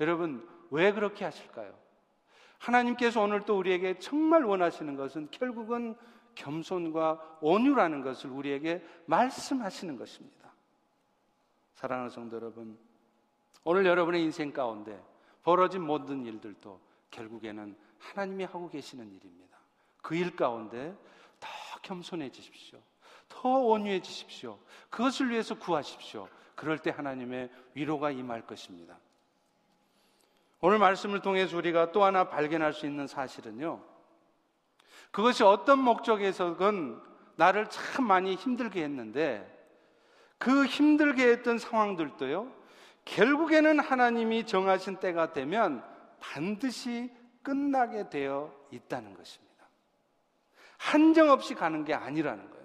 여러분, 0.00 0.48
왜 0.70 0.92
그렇게 0.92 1.24
하실까요? 1.24 1.74
하나님께서 2.58 3.20
오늘 3.20 3.44
또 3.44 3.58
우리에게 3.58 3.98
정말 3.98 4.44
원하시는 4.44 4.96
것은 4.96 5.28
결국은 5.30 5.94
겸손과 6.34 7.38
온유라는 7.40 8.02
것을 8.02 8.30
우리에게 8.30 8.84
말씀하시는 9.06 9.96
것입니다. 9.96 10.52
사랑하는 11.74 12.10
성도 12.10 12.36
여러분, 12.36 12.78
오늘 13.64 13.86
여러분의 13.86 14.22
인생 14.22 14.52
가운데 14.52 15.00
벌어진 15.42 15.82
모든 15.82 16.24
일들도 16.24 16.80
결국에는 17.10 17.76
하나님이 17.98 18.44
하고 18.44 18.68
계시는 18.68 19.06
일입니다. 19.12 19.58
그 20.02 20.14
일 20.14 20.36
가운데 20.36 20.96
더 21.40 21.48
겸손해지십시오. 21.82 22.78
더 23.28 23.48
온유해지십시오. 23.48 24.58
그것을 24.90 25.30
위해서 25.30 25.58
구하십시오. 25.58 26.28
그럴 26.54 26.78
때 26.78 26.90
하나님의 26.90 27.50
위로가 27.74 28.10
임할 28.10 28.46
것입니다. 28.46 28.98
오늘 30.60 30.78
말씀을 30.78 31.20
통해서 31.20 31.56
우리가 31.56 31.92
또 31.92 32.04
하나 32.04 32.28
발견할 32.28 32.72
수 32.72 32.86
있는 32.86 33.06
사실은요. 33.06 33.82
그것이 35.10 35.42
어떤 35.44 35.78
목적에서건 35.78 37.02
나를 37.36 37.68
참 37.68 38.06
많이 38.06 38.34
힘들게 38.34 38.82
했는데 38.82 39.50
그 40.38 40.64
힘들게 40.64 41.26
했던 41.28 41.58
상황들도요. 41.58 42.50
결국에는 43.04 43.80
하나님이 43.80 44.46
정하신 44.46 44.96
때가 44.96 45.32
되면 45.32 45.84
반드시 46.20 47.12
끝나게 47.42 48.08
되어 48.08 48.52
있다는 48.70 49.14
것입니다. 49.14 49.44
한정없이 50.78 51.54
가는 51.54 51.84
게 51.84 51.94
아니라는 51.94 52.50
거예요. 52.50 52.64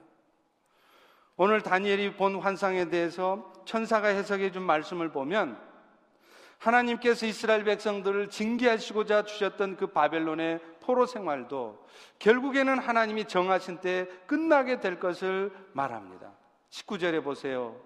오늘 1.36 1.62
다니엘이 1.62 2.16
본 2.16 2.36
환상에 2.36 2.90
대해서 2.90 3.54
천사가 3.70 4.08
해석해 4.08 4.52
준 4.52 4.64
말씀을 4.64 5.10
보면 5.10 5.56
하나님께서 6.58 7.28
이스라엘 7.28 7.64
백성들을 7.64 8.32
징계하시고자 8.32 9.26
주셨던 9.26 9.78
그 9.78 9.86
바벨론의 9.86 10.60
포로 10.82 11.06
생활도 11.06 11.86
결국에는 12.18 12.80
하나님이 12.80 13.26
정하신 13.26 13.78
때 13.78 14.08
끝나게 14.26 14.80
될 14.80 15.00
것을 15.00 15.52
말합니다. 15.74 16.32
19절에 16.72 17.24
보세요. 17.24 17.80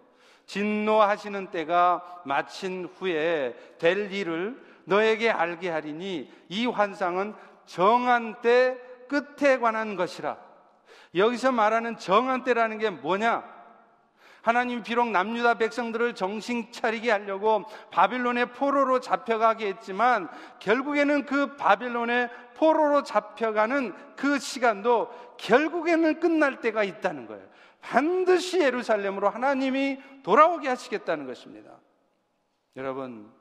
진노하시는 0.46 1.52
때가 1.52 2.22
마친 2.24 2.86
후에 2.86 3.54
될 3.78 4.10
일을 4.10 4.58
너에게 4.86 5.32
알게 5.32 5.70
하리니 5.70 6.32
이 6.48 6.66
환상은 6.66 7.36
정한 7.66 8.42
때 8.42 8.80
끝에 9.10 9.58
관한 9.58 9.98
것이라. 9.98 10.38
여기서 11.14 11.52
말하는 11.52 11.98
정한 11.98 12.46
때라는 12.46 12.78
게 12.78 12.90
뭐냐? 12.90 13.63
하나님 14.44 14.84
비록 14.84 15.10
남유다 15.10 15.54
백성들을 15.54 16.16
정신 16.16 16.70
차리게 16.70 17.10
하려고 17.10 17.64
바빌론의 17.92 18.52
포로로 18.52 19.00
잡혀가게 19.00 19.68
했지만 19.68 20.28
결국에는 20.60 21.26
그 21.26 21.56
바빌론의 21.56 22.30
포로로 22.56 23.04
잡혀가는 23.04 23.94
그 24.18 24.38
시간도 24.40 25.38
결국에는 25.38 26.20
끝날 26.20 26.60
때가 26.60 26.84
있다는 26.84 27.26
거예요. 27.26 27.48
반드시 27.80 28.60
예루살렘으로 28.60 29.30
하나님이 29.30 30.00
돌아오게 30.24 30.68
하시겠다는 30.68 31.26
것입니다. 31.26 31.80
여러분, 32.76 33.32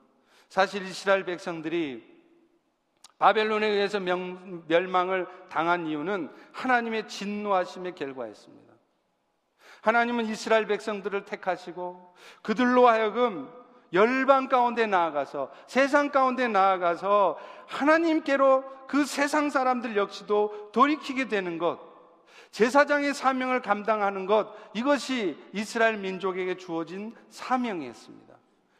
사실 0.47 0.83
이스라엘 0.83 1.25
백성들이 1.25 2.13
바벨론에 3.17 3.67
의해서 3.67 3.99
명, 3.99 4.63
멸망을 4.67 5.27
당한 5.49 5.85
이유는 5.85 6.31
하나님의 6.53 7.09
진노하심의 7.09 7.95
결과였습니다. 7.95 8.72
하나님은 9.83 10.27
이스라엘 10.27 10.65
백성들을 10.65 11.25
택하시고 11.25 12.15
그들로 12.41 12.87
하여금 12.87 13.51
열방 13.91 14.47
가운데 14.47 14.87
나아가서 14.87 15.51
세상 15.67 16.09
가운데 16.09 16.47
나아가서 16.47 17.37
하나님께로 17.67 18.63
그 18.87 19.05
세상 19.05 19.49
사람들 19.49 19.97
역시도 19.97 20.71
돌이키게 20.71 21.27
되는 21.27 21.57
것, 21.57 21.79
제사장의 22.51 23.13
사명을 23.13 23.61
감당하는 23.61 24.25
것, 24.25 24.55
이것이 24.73 25.37
이스라엘 25.51 25.97
민족에게 25.97 26.55
주어진 26.55 27.13
사명이었습니다. 27.29 28.33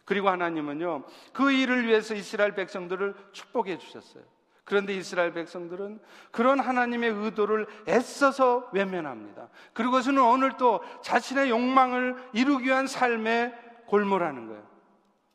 그리고 0.05 0.29
하나님은요, 0.29 1.03
그 1.33 1.51
일을 1.51 1.85
위해서 1.85 2.15
이스라엘 2.15 2.55
백성들을 2.55 3.13
축복해 3.33 3.77
주셨어요. 3.77 4.23
그런데 4.65 4.93
이스라엘 4.93 5.33
백성들은 5.33 5.99
그런 6.31 6.59
하나님의 6.59 7.11
의도를 7.11 7.67
애써서 7.87 8.69
외면합니다. 8.71 9.49
그리고서는 9.73 10.21
오늘 10.21 10.57
또 10.57 10.81
자신의 11.01 11.49
욕망을 11.49 12.15
이루기 12.33 12.67
위한 12.67 12.87
삶에 12.87 13.53
골몰하는 13.87 14.47
거예요. 14.47 14.63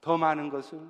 더 0.00 0.16
많은 0.16 0.48
것을, 0.48 0.80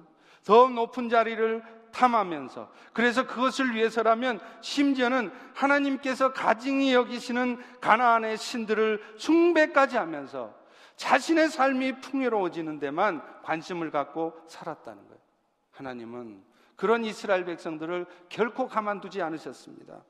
더 0.44 0.68
높은 0.68 1.08
자리를 1.08 1.62
탐하면서 1.92 2.70
그래서 2.92 3.26
그것을 3.26 3.74
위해서라면 3.74 4.40
심지어는 4.60 5.32
하나님께서 5.54 6.32
가증히 6.32 6.94
여기시는 6.94 7.60
가나안의 7.80 8.36
신들을 8.36 9.02
숭배까지 9.16 9.96
하면서 9.96 10.54
자신의 10.96 11.48
삶이 11.48 12.00
풍요로워지는 12.00 12.78
데만 12.78 13.22
관심을 13.42 13.90
갖고 13.90 14.34
살았다는 14.46 15.06
거예요. 15.08 15.20
하나님은 15.72 16.47
그런 16.78 17.04
이스라엘 17.04 17.44
백성들을 17.44 18.06
결코 18.28 18.68
가만두지 18.68 19.20
않으셨습니다. 19.20 20.00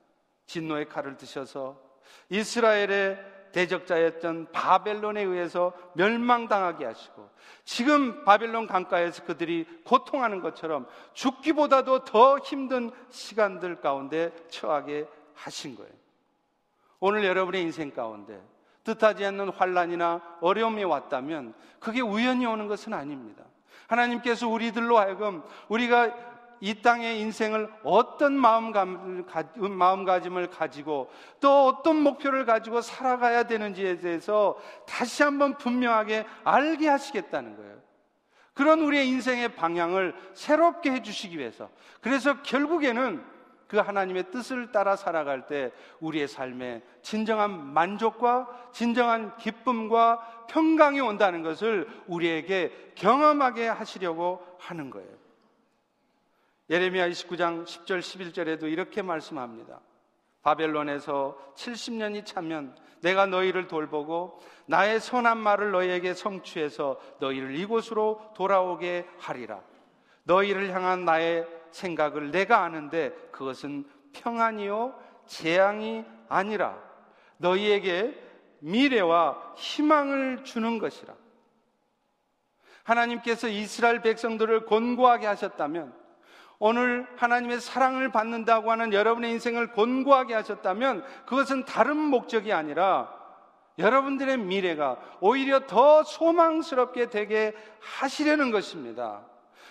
진노의 0.45 0.91
칼을 0.91 1.17
드셔서 1.17 1.81
이스라엘의 2.29 3.19
대적자였던 3.53 4.53
바벨론에 4.53 5.23
의해서 5.23 5.73
멸망당하게 5.95 6.85
하시고 6.85 7.31
지금 7.65 8.23
바벨론 8.27 8.67
강가에서 8.67 9.25
그들이 9.25 9.65
고통하는 9.85 10.43
것처럼 10.43 10.87
죽기보다도 11.15 12.05
더 12.05 12.39
힘든 12.39 12.91
시간들 13.09 13.81
가운데 13.81 14.31
처하게 14.51 15.09
하신 15.33 15.75
거예요. 15.75 15.91
오늘 17.01 17.25
여러분의 17.25 17.63
인생 17.63 17.91
가운데 17.91 18.39
뜻하지 18.85 19.25
않는 19.25 19.49
환란이나 19.49 20.21
어려움이 20.43 20.85
왔다면 20.85 21.55
그게 21.81 22.03
우연히 22.03 22.45
오는 22.45 22.69
것은 22.69 22.93
아닙니다. 22.93 23.45
하나님께서 23.87 24.47
우리들로 24.49 24.99
하여금 24.99 25.43
우리가 25.69 26.37
이 26.61 26.83
땅의 26.83 27.21
인생을 27.21 27.71
어떤 27.85 28.35
마음가짐을 28.35 30.51
가지고 30.51 31.11
또 31.41 31.67
어떤 31.67 32.03
목표를 32.03 32.45
가지고 32.45 32.81
살아가야 32.81 33.45
되는지에 33.45 33.99
대해서 33.99 34.59
다시 34.87 35.23
한번 35.23 35.57
분명하게 35.57 36.27
알게 36.45 36.89
하시겠다는 36.89 37.57
거예요. 37.57 37.79
그런 38.55 38.81
우리의 38.81 39.09
인생의 39.09 39.55
방향을 39.55 40.15
새롭게 40.35 40.91
해주시기 40.91 41.39
위해서. 41.39 41.71
그래서 42.01 42.43
결국에는 42.43 43.25
그 43.69 43.77
하나님의 43.77 44.31
뜻을 44.31 44.73
따라 44.73 44.97
살아갈 44.97 45.47
때 45.47 45.71
우리의 46.01 46.27
삶에 46.27 46.83
진정한 47.03 47.73
만족과 47.73 48.49
진정한 48.73 49.37
기쁨과 49.37 50.47
평강이 50.49 51.01
온다는 51.01 51.43
것을 51.43 51.87
우리에게 52.07 52.93
경험하게 52.95 53.69
하시려고 53.69 54.45
하는 54.59 54.91
거예요. 54.91 55.28
예레미야 56.71 57.09
29장 57.09 57.65
10절 57.65 58.01
11절에도 58.01 58.71
이렇게 58.71 59.03
말씀합니다. 59.03 59.81
바벨론에서 60.43 61.37
70년이 61.55 62.25
차면 62.25 62.77
내가 63.01 63.27
너희를 63.27 63.69
돌보고 63.69 64.41
나의 64.67 65.01
선한 65.01 65.39
말을 65.39 65.71
너희에게 65.73 66.15
성취해서 66.15 67.01
너희를 67.21 67.57
이곳으로 67.57 68.33
돌아오게 68.35 69.07
하리라. 69.19 69.61
너희를 70.25 70.71
향한 70.75 71.05
나의 71.05 71.47
생각을 71.71 72.31
내가 72.31 72.63
아는데 72.65 73.11
그것은 73.31 73.89
평안이요 74.13 74.99
재앙이 75.27 76.05
아니라 76.29 76.79
너희에게 77.39 78.29
미래와 78.61 79.55
희망을 79.57 80.45
주는 80.45 80.79
것이라. 80.79 81.15
하나님께서 82.83 83.49
이스라엘 83.49 84.01
백성들을 84.03 84.65
곤고하게 84.65 85.27
하셨다면 85.27 85.98
오늘 86.61 87.07
하나님의 87.17 87.61
사랑을 87.61 88.11
받는다고 88.11 88.71
하는 88.71 88.93
여러분의 88.93 89.31
인생을 89.33 89.73
곤고하게 89.73 90.35
하셨다면 90.35 91.05
그것은 91.27 91.65
다른 91.65 91.97
목적이 91.97 92.53
아니라 92.53 93.17
여러분들의 93.79 94.39
미래가 94.39 94.99
오히려 95.21 95.67
더 95.67 96.03
소망스럽게 96.03 97.11
되게 97.11 97.55
하시려는 97.81 98.51
것입니다. 98.51 99.25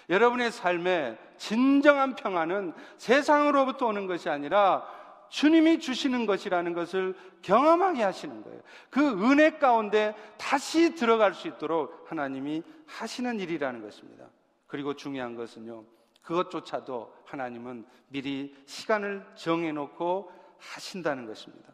여러분의 0.09 0.51
삶에 0.51 1.17
진정한 1.37 2.15
평안은 2.15 2.73
세상으로부터 2.97 3.87
오는 3.87 4.07
것이 4.07 4.29
아니라 4.29 4.87
주님이 5.29 5.79
주시는 5.79 6.25
것이라는 6.25 6.73
것을 6.73 7.13
경험하게 7.41 8.01
하시는 8.01 8.41
거예요. 8.43 8.61
그 8.89 9.01
은혜 9.29 9.57
가운데 9.57 10.15
다시 10.37 10.95
들어갈 10.95 11.33
수 11.33 11.49
있도록 11.49 12.05
하나님이 12.09 12.63
하시는 12.85 13.37
일이라는 13.41 13.81
것입니다. 13.81 14.25
그리고 14.67 14.93
중요한 14.93 15.35
것은요. 15.35 15.96
그것조차도 16.27 17.13
하나님은 17.23 17.85
미리 18.09 18.53
시간을 18.65 19.25
정해놓고 19.35 20.29
하신다는 20.59 21.25
것입니다. 21.25 21.71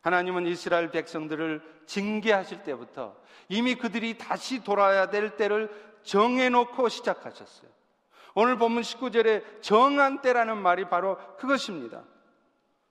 하나님은 0.00 0.46
이스라엘 0.46 0.90
백성들을 0.90 1.62
징계하실 1.86 2.64
때부터 2.64 3.16
이미 3.48 3.76
그들이 3.76 4.18
다시 4.18 4.64
돌아야 4.64 5.10
될 5.10 5.36
때를 5.36 5.70
정해놓고 6.02 6.88
시작하셨어요. 6.88 7.70
오늘 8.34 8.58
본문 8.58 8.82
19절에 8.82 9.62
정한 9.62 10.20
때라는 10.20 10.56
말이 10.58 10.88
바로 10.88 11.16
그것입니다. 11.36 12.02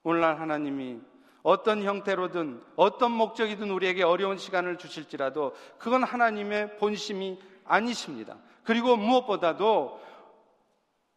오늘날 0.03 0.39
하나님이 0.39 1.01
어떤 1.41 1.83
형태로든 1.83 2.63
어떤 2.77 3.11
목적이든 3.11 3.69
우리에게 3.69 4.03
어려운 4.03 4.37
시간을 4.37 4.77
주실지라도 4.77 5.53
그건 5.77 6.03
하나님의 6.03 6.77
본심이 6.77 7.41
아니십니다. 7.65 8.37
그리고 8.63 8.95
무엇보다도 8.95 10.12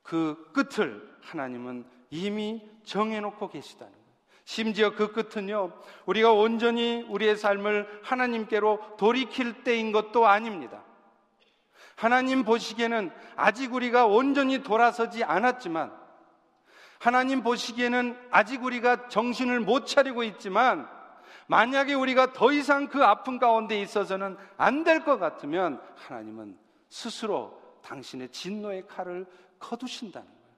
그 0.07 0.51
끝을 0.53 1.17
하나님은 1.23 1.85
이미 2.11 2.63
정해놓고 2.85 3.49
계시다는 3.49 3.93
거예요. 3.93 4.07
심지어 4.45 4.95
그 4.95 5.13
끝은요, 5.13 5.73
우리가 6.07 6.33
온전히 6.33 7.05
우리의 7.09 7.37
삶을 7.37 8.01
하나님께로 8.05 8.97
돌이킬 8.97 9.65
때인 9.65 9.91
것도 9.91 10.27
아닙니다. 10.27 10.85
하나님 11.97 12.45
보시기에는 12.45 13.11
아직 13.35 13.75
우리가 13.75 14.07
온전히 14.07 14.63
돌아서지 14.63 15.25
않았지만, 15.25 15.93
하나님 16.99 17.43
보시기에는 17.43 18.17
아직 18.31 18.63
우리가 18.63 19.09
정신을 19.09 19.61
못 19.61 19.87
차리고 19.87 20.23
있지만, 20.23 20.89
만약에 21.49 21.95
우리가 21.95 22.33
더 22.33 22.53
이상 22.53 22.87
그 22.89 23.05
아픔 23.05 23.39
가운데 23.39 23.81
있어서는 23.81 24.37
안 24.57 24.85
될 24.85 25.05
것 25.05 25.19
같으면 25.19 25.81
하나님은 25.97 26.57
스스로 26.89 27.61
당신의 27.83 28.29
진노의 28.31 28.87
칼을 28.87 29.27
거두신다는 29.59 30.27
거예요. 30.27 30.57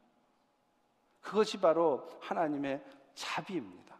그것이 1.20 1.58
바로 1.58 2.08
하나님의 2.20 2.82
자비입니다. 3.14 3.96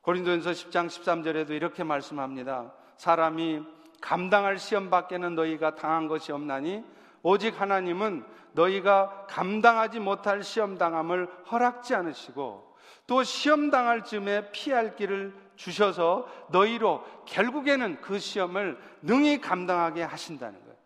고린도전서 0.00 0.50
10장 0.50 0.86
13절에도 0.86 1.50
이렇게 1.50 1.82
말씀합니다. 1.82 2.72
사람이 2.98 3.62
감당할 4.00 4.58
시험 4.58 4.90
밖에는 4.90 5.34
너희가 5.34 5.76
당한 5.76 6.08
것이 6.08 6.30
없나니 6.30 6.84
오직 7.22 7.58
하나님은 7.58 8.24
너희가 8.52 9.26
감당하지 9.28 10.00
못할 10.00 10.42
시험 10.42 10.76
당함을 10.76 11.26
허락지 11.50 11.94
않으시고 11.94 12.76
또 13.06 13.22
시험 13.22 13.70
당할 13.70 14.04
즈음에 14.04 14.50
피할 14.52 14.96
길을 14.96 15.34
주셔서 15.56 16.28
너희로 16.50 17.04
결국에는 17.26 18.00
그 18.00 18.18
시험을 18.18 18.78
능히 19.02 19.40
감당하게 19.40 20.02
하신다는 20.02 20.60
거예요. 20.60 20.76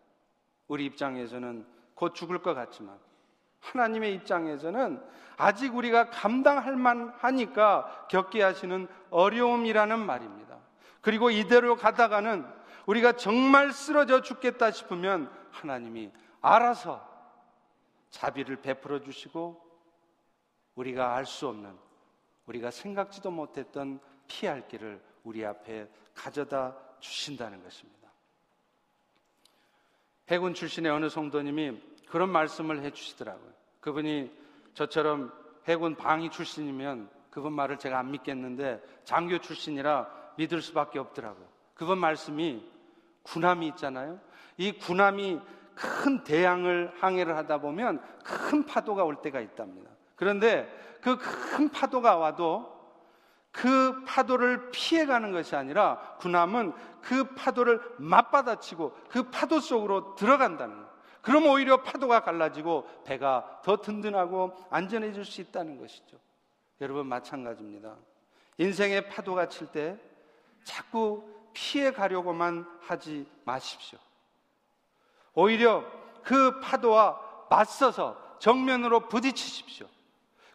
우리 0.67 0.85
입장에서는 0.85 1.65
곧 1.99 2.15
죽을 2.15 2.41
것 2.41 2.53
같지만 2.53 2.97
하나님의 3.59 4.13
입장에서는 4.13 5.03
아직 5.35 5.75
우리가 5.75 6.09
감당할 6.09 6.77
만하니까 6.77 8.07
겪게 8.09 8.41
하시는 8.41 8.87
어려움이라는 9.09 9.99
말입니다. 9.99 10.59
그리고 11.01 11.29
이대로 11.29 11.75
가다가는 11.75 12.47
우리가 12.85 13.17
정말 13.17 13.73
쓰러져 13.73 14.21
죽겠다 14.21 14.71
싶으면 14.71 15.29
하나님이 15.51 16.13
알아서 16.39 17.05
자비를 18.11 18.61
베풀어 18.61 19.01
주시고 19.01 19.61
우리가 20.75 21.17
알 21.17 21.25
수 21.25 21.49
없는 21.49 21.77
우리가 22.45 22.71
생각지도 22.71 23.29
못했던 23.29 23.99
피할 24.29 24.65
길을 24.69 25.03
우리 25.25 25.45
앞에 25.45 25.89
가져다 26.15 26.77
주신다는 27.01 27.61
것입니다. 27.61 27.99
해군 30.29 30.53
출신의 30.53 30.91
어느 30.91 31.09
성도님이 31.09 31.88
그런 32.09 32.29
말씀을 32.29 32.81
해 32.81 32.91
주시더라고요. 32.91 33.51
그분이 33.81 34.31
저처럼 34.73 35.31
해군 35.65 35.95
방위 35.95 36.29
출신이면 36.29 37.09
그분 37.29 37.53
말을 37.53 37.77
제가 37.77 37.99
안 37.99 38.11
믿겠는데 38.11 38.81
장교 39.03 39.37
출신이라 39.39 40.07
믿을 40.37 40.61
수밖에 40.61 40.99
없더라고요. 40.99 41.45
그분 41.75 41.99
말씀이 41.99 42.63
군함이 43.23 43.67
있잖아요. 43.69 44.19
이 44.57 44.71
군함이 44.71 45.39
큰 45.75 46.23
대양을 46.23 46.93
항해를 46.99 47.37
하다 47.37 47.59
보면 47.59 48.01
큰 48.23 48.65
파도가 48.65 49.03
올 49.03 49.21
때가 49.21 49.39
있답니다. 49.39 49.89
그런데 50.15 50.67
그 51.01 51.17
큰 51.59 51.69
파도가 51.69 52.15
와도 52.15 52.79
그 53.51 54.03
파도를 54.05 54.71
피해가는 54.71 55.31
것이 55.31 55.55
아니라 55.55 55.99
군함은 56.19 56.73
그 57.01 57.23
파도를 57.35 57.81
맞받아치고 57.97 58.95
그 59.09 59.23
파도 59.23 59.59
속으로 59.59 60.15
들어간다는 60.15 60.75
거예요. 60.75 60.88
그럼 61.21 61.47
오히려 61.47 61.83
파도가 61.83 62.21
갈라지고 62.21 62.87
배가 63.03 63.61
더 63.63 63.77
든든하고 63.77 64.55
안전해질 64.69 65.25
수 65.25 65.41
있다는 65.41 65.77
것이죠. 65.77 66.17
여러분 66.81 67.07
마찬가지입니다. 67.07 67.95
인생의 68.57 69.09
파도가 69.09 69.49
칠 69.49 69.67
때 69.67 69.97
자꾸 70.63 71.23
피해 71.53 71.91
가려고만 71.91 72.65
하지 72.81 73.29
마십시오. 73.43 73.99
오히려 75.33 75.83
그 76.23 76.59
파도와 76.59 77.19
맞서서 77.49 78.37
정면으로 78.39 79.07
부딪히십시오. 79.07 79.87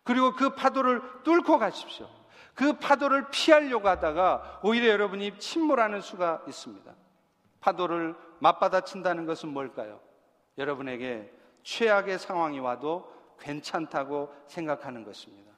그리고 0.02 0.34
그 0.34 0.54
파도를 0.54 1.00
뚫고 1.24 1.58
가십시오. 1.58 2.08
그 2.54 2.74
파도를 2.74 3.30
피하려고 3.30 3.88
하다가 3.88 4.60
오히려 4.62 4.88
여러분이 4.88 5.38
침몰하는 5.38 6.00
수가 6.00 6.42
있습니다. 6.46 6.94
파도를 7.60 8.14
맞받아친다는 8.38 9.26
것은 9.26 9.48
뭘까요? 9.48 10.00
여러분에게 10.58 11.32
최악의 11.62 12.18
상황이 12.18 12.58
와도 12.58 13.12
괜찮다고 13.40 14.32
생각하는 14.46 15.04
것입니다. 15.04 15.52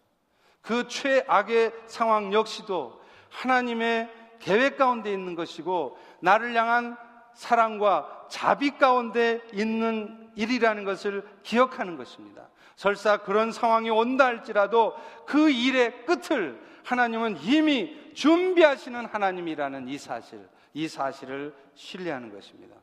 그 0.63 0.89
최악의 0.89 1.73
상황 1.87 2.33
역시도 2.33 3.01
하나님의 3.31 4.11
계획 4.39 4.77
가운데 4.77 5.13
있는 5.13 5.35
것이고 5.35 5.97
나를 6.21 6.55
향한 6.55 6.97
사랑과 7.35 8.27
자비 8.29 8.79
가운데 8.79 9.41
있는 9.53 10.31
일이라는 10.35 10.85
것을 10.85 11.23
기억하는 11.43 11.97
것입니다. 11.97 12.49
설사 12.77 13.19
그런 13.19 13.53
상황이 13.53 13.91
온다 13.91 14.27
할지라도 14.27 14.95
그 15.27 15.51
일의 15.51 16.05
끝을 16.05 16.61
하나님은 16.85 17.39
이미 17.43 18.13
준비하시는 18.15 19.07
하나님이라는 19.07 19.89
이 19.89 19.99
사실, 19.99 20.49
이 20.73 20.89
사실을 20.89 21.55
신뢰하는 21.75 22.33
것입니다. 22.33 22.77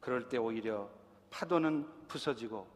그럴 0.00 0.28
때 0.28 0.38
오히려 0.38 0.88
파도는 1.30 1.86
부서지고 2.08 2.66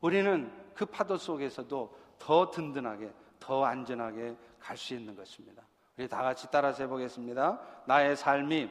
우리는 0.00 0.52
그 0.74 0.84
파도 0.86 1.16
속에서도 1.16 1.98
더 2.18 2.50
든든하게, 2.50 3.12
더 3.40 3.64
안전하게 3.64 4.36
갈 4.60 4.76
수 4.76 4.94
있는 4.94 5.14
것입니다. 5.14 5.62
우리 5.96 6.08
다 6.08 6.22
같이 6.22 6.48
따라서 6.50 6.82
해보겠습니다. 6.82 7.60
나의 7.86 8.16
삶이 8.16 8.70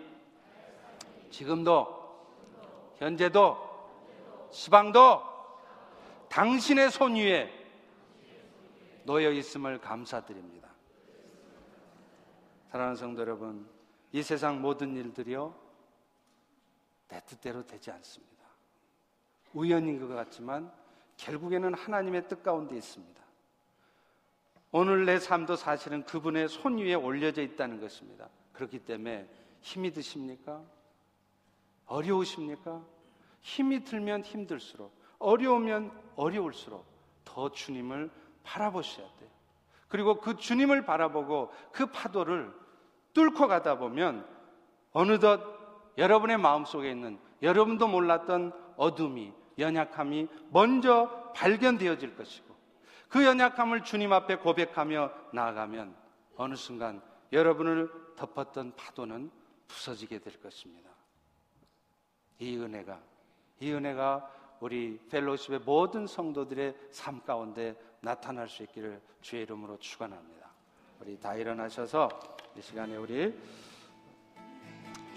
지금도, 1.30 1.88
현재도, 2.98 3.58
시방도 4.52 5.22
당신의 6.30 6.92
손 6.92 7.16
위에 7.16 7.50
놓여 9.06 9.32
있음을 9.32 9.80
감사드립니다. 9.80 10.70
사랑하는 12.72 12.96
성도 12.96 13.22
여러분, 13.22 13.70
이 14.12 14.22
세상 14.24 14.62
모든 14.62 14.96
일들이요, 14.96 15.56
내 17.08 17.20
뜻대로 17.22 17.66
되지 17.66 17.92
않습니다. 17.92 18.33
우연인 19.54 20.00
것 20.00 20.14
같지만 20.14 20.72
결국에는 21.18 21.74
하나님의 21.74 22.28
뜻 22.28 22.44
가운데 22.44 22.76
있습니다. 22.76 23.22
오늘 24.72 25.06
내 25.06 25.20
삶도 25.20 25.56
사실은 25.56 26.04
그분의 26.04 26.50
손 26.50 26.78
위에 26.80 26.96
올려져 26.96 27.42
있다는 27.44 27.80
것입니다. 27.80 28.28
그렇기 28.54 28.80
때문에 28.80 29.30
힘이 29.62 29.92
드십니까? 29.92 30.62
어려우십니까? 31.86 32.82
힘이 33.42 33.84
들면 33.84 34.24
힘들수록, 34.24 34.92
어려우면 35.20 35.92
어려울수록 36.16 36.86
더 37.24 37.52
주님을 37.52 38.10
바라보셔야 38.44 39.08
돼요. 39.20 39.30
그리고 39.88 40.20
그 40.20 40.38
주님을 40.38 40.86
바라보고 40.86 41.52
그 41.72 41.86
파도를 41.86 42.52
뚫고 43.14 43.48
가다 43.48 43.78
보면 43.78 44.28
어느덧 44.92 45.42
여러분의 45.98 46.38
마음속에 46.38 46.90
있는 46.90 47.20
여러분도 47.44 47.88
몰랐던 47.88 48.54
어둠이, 48.76 49.34
연약함이 49.58 50.28
먼저 50.52 51.32
발견되어질 51.36 52.16
것이고 52.16 52.54
그 53.10 53.24
연약함을 53.24 53.84
주님 53.84 54.12
앞에 54.12 54.38
고백하며 54.38 55.12
나아가면 55.34 55.96
어느 56.36 56.56
순간 56.56 57.02
여러분을 57.32 57.92
덮었던 58.16 58.76
파도는 58.76 59.32
부서지게 59.68 60.20
될 60.20 60.42
것입니다. 60.42 60.90
이 62.40 62.58
은혜가, 62.58 63.00
이 63.60 63.72
은혜가 63.72 64.30
우리 64.60 65.00
펠로십의 65.10 65.60
모든 65.60 66.08
성도들의 66.08 66.76
삶 66.92 67.22
가운데 67.24 67.76
나타날 68.02 68.48
수 68.48 68.64
있기를 68.64 69.02
주의 69.22 69.44
이름으로 69.44 69.78
축원합니다. 69.78 70.50
우리 71.00 71.20
다 71.20 71.36
일어나셔서 71.36 72.10
이 72.58 72.62
시간에 72.62 72.96
우리 72.96 73.38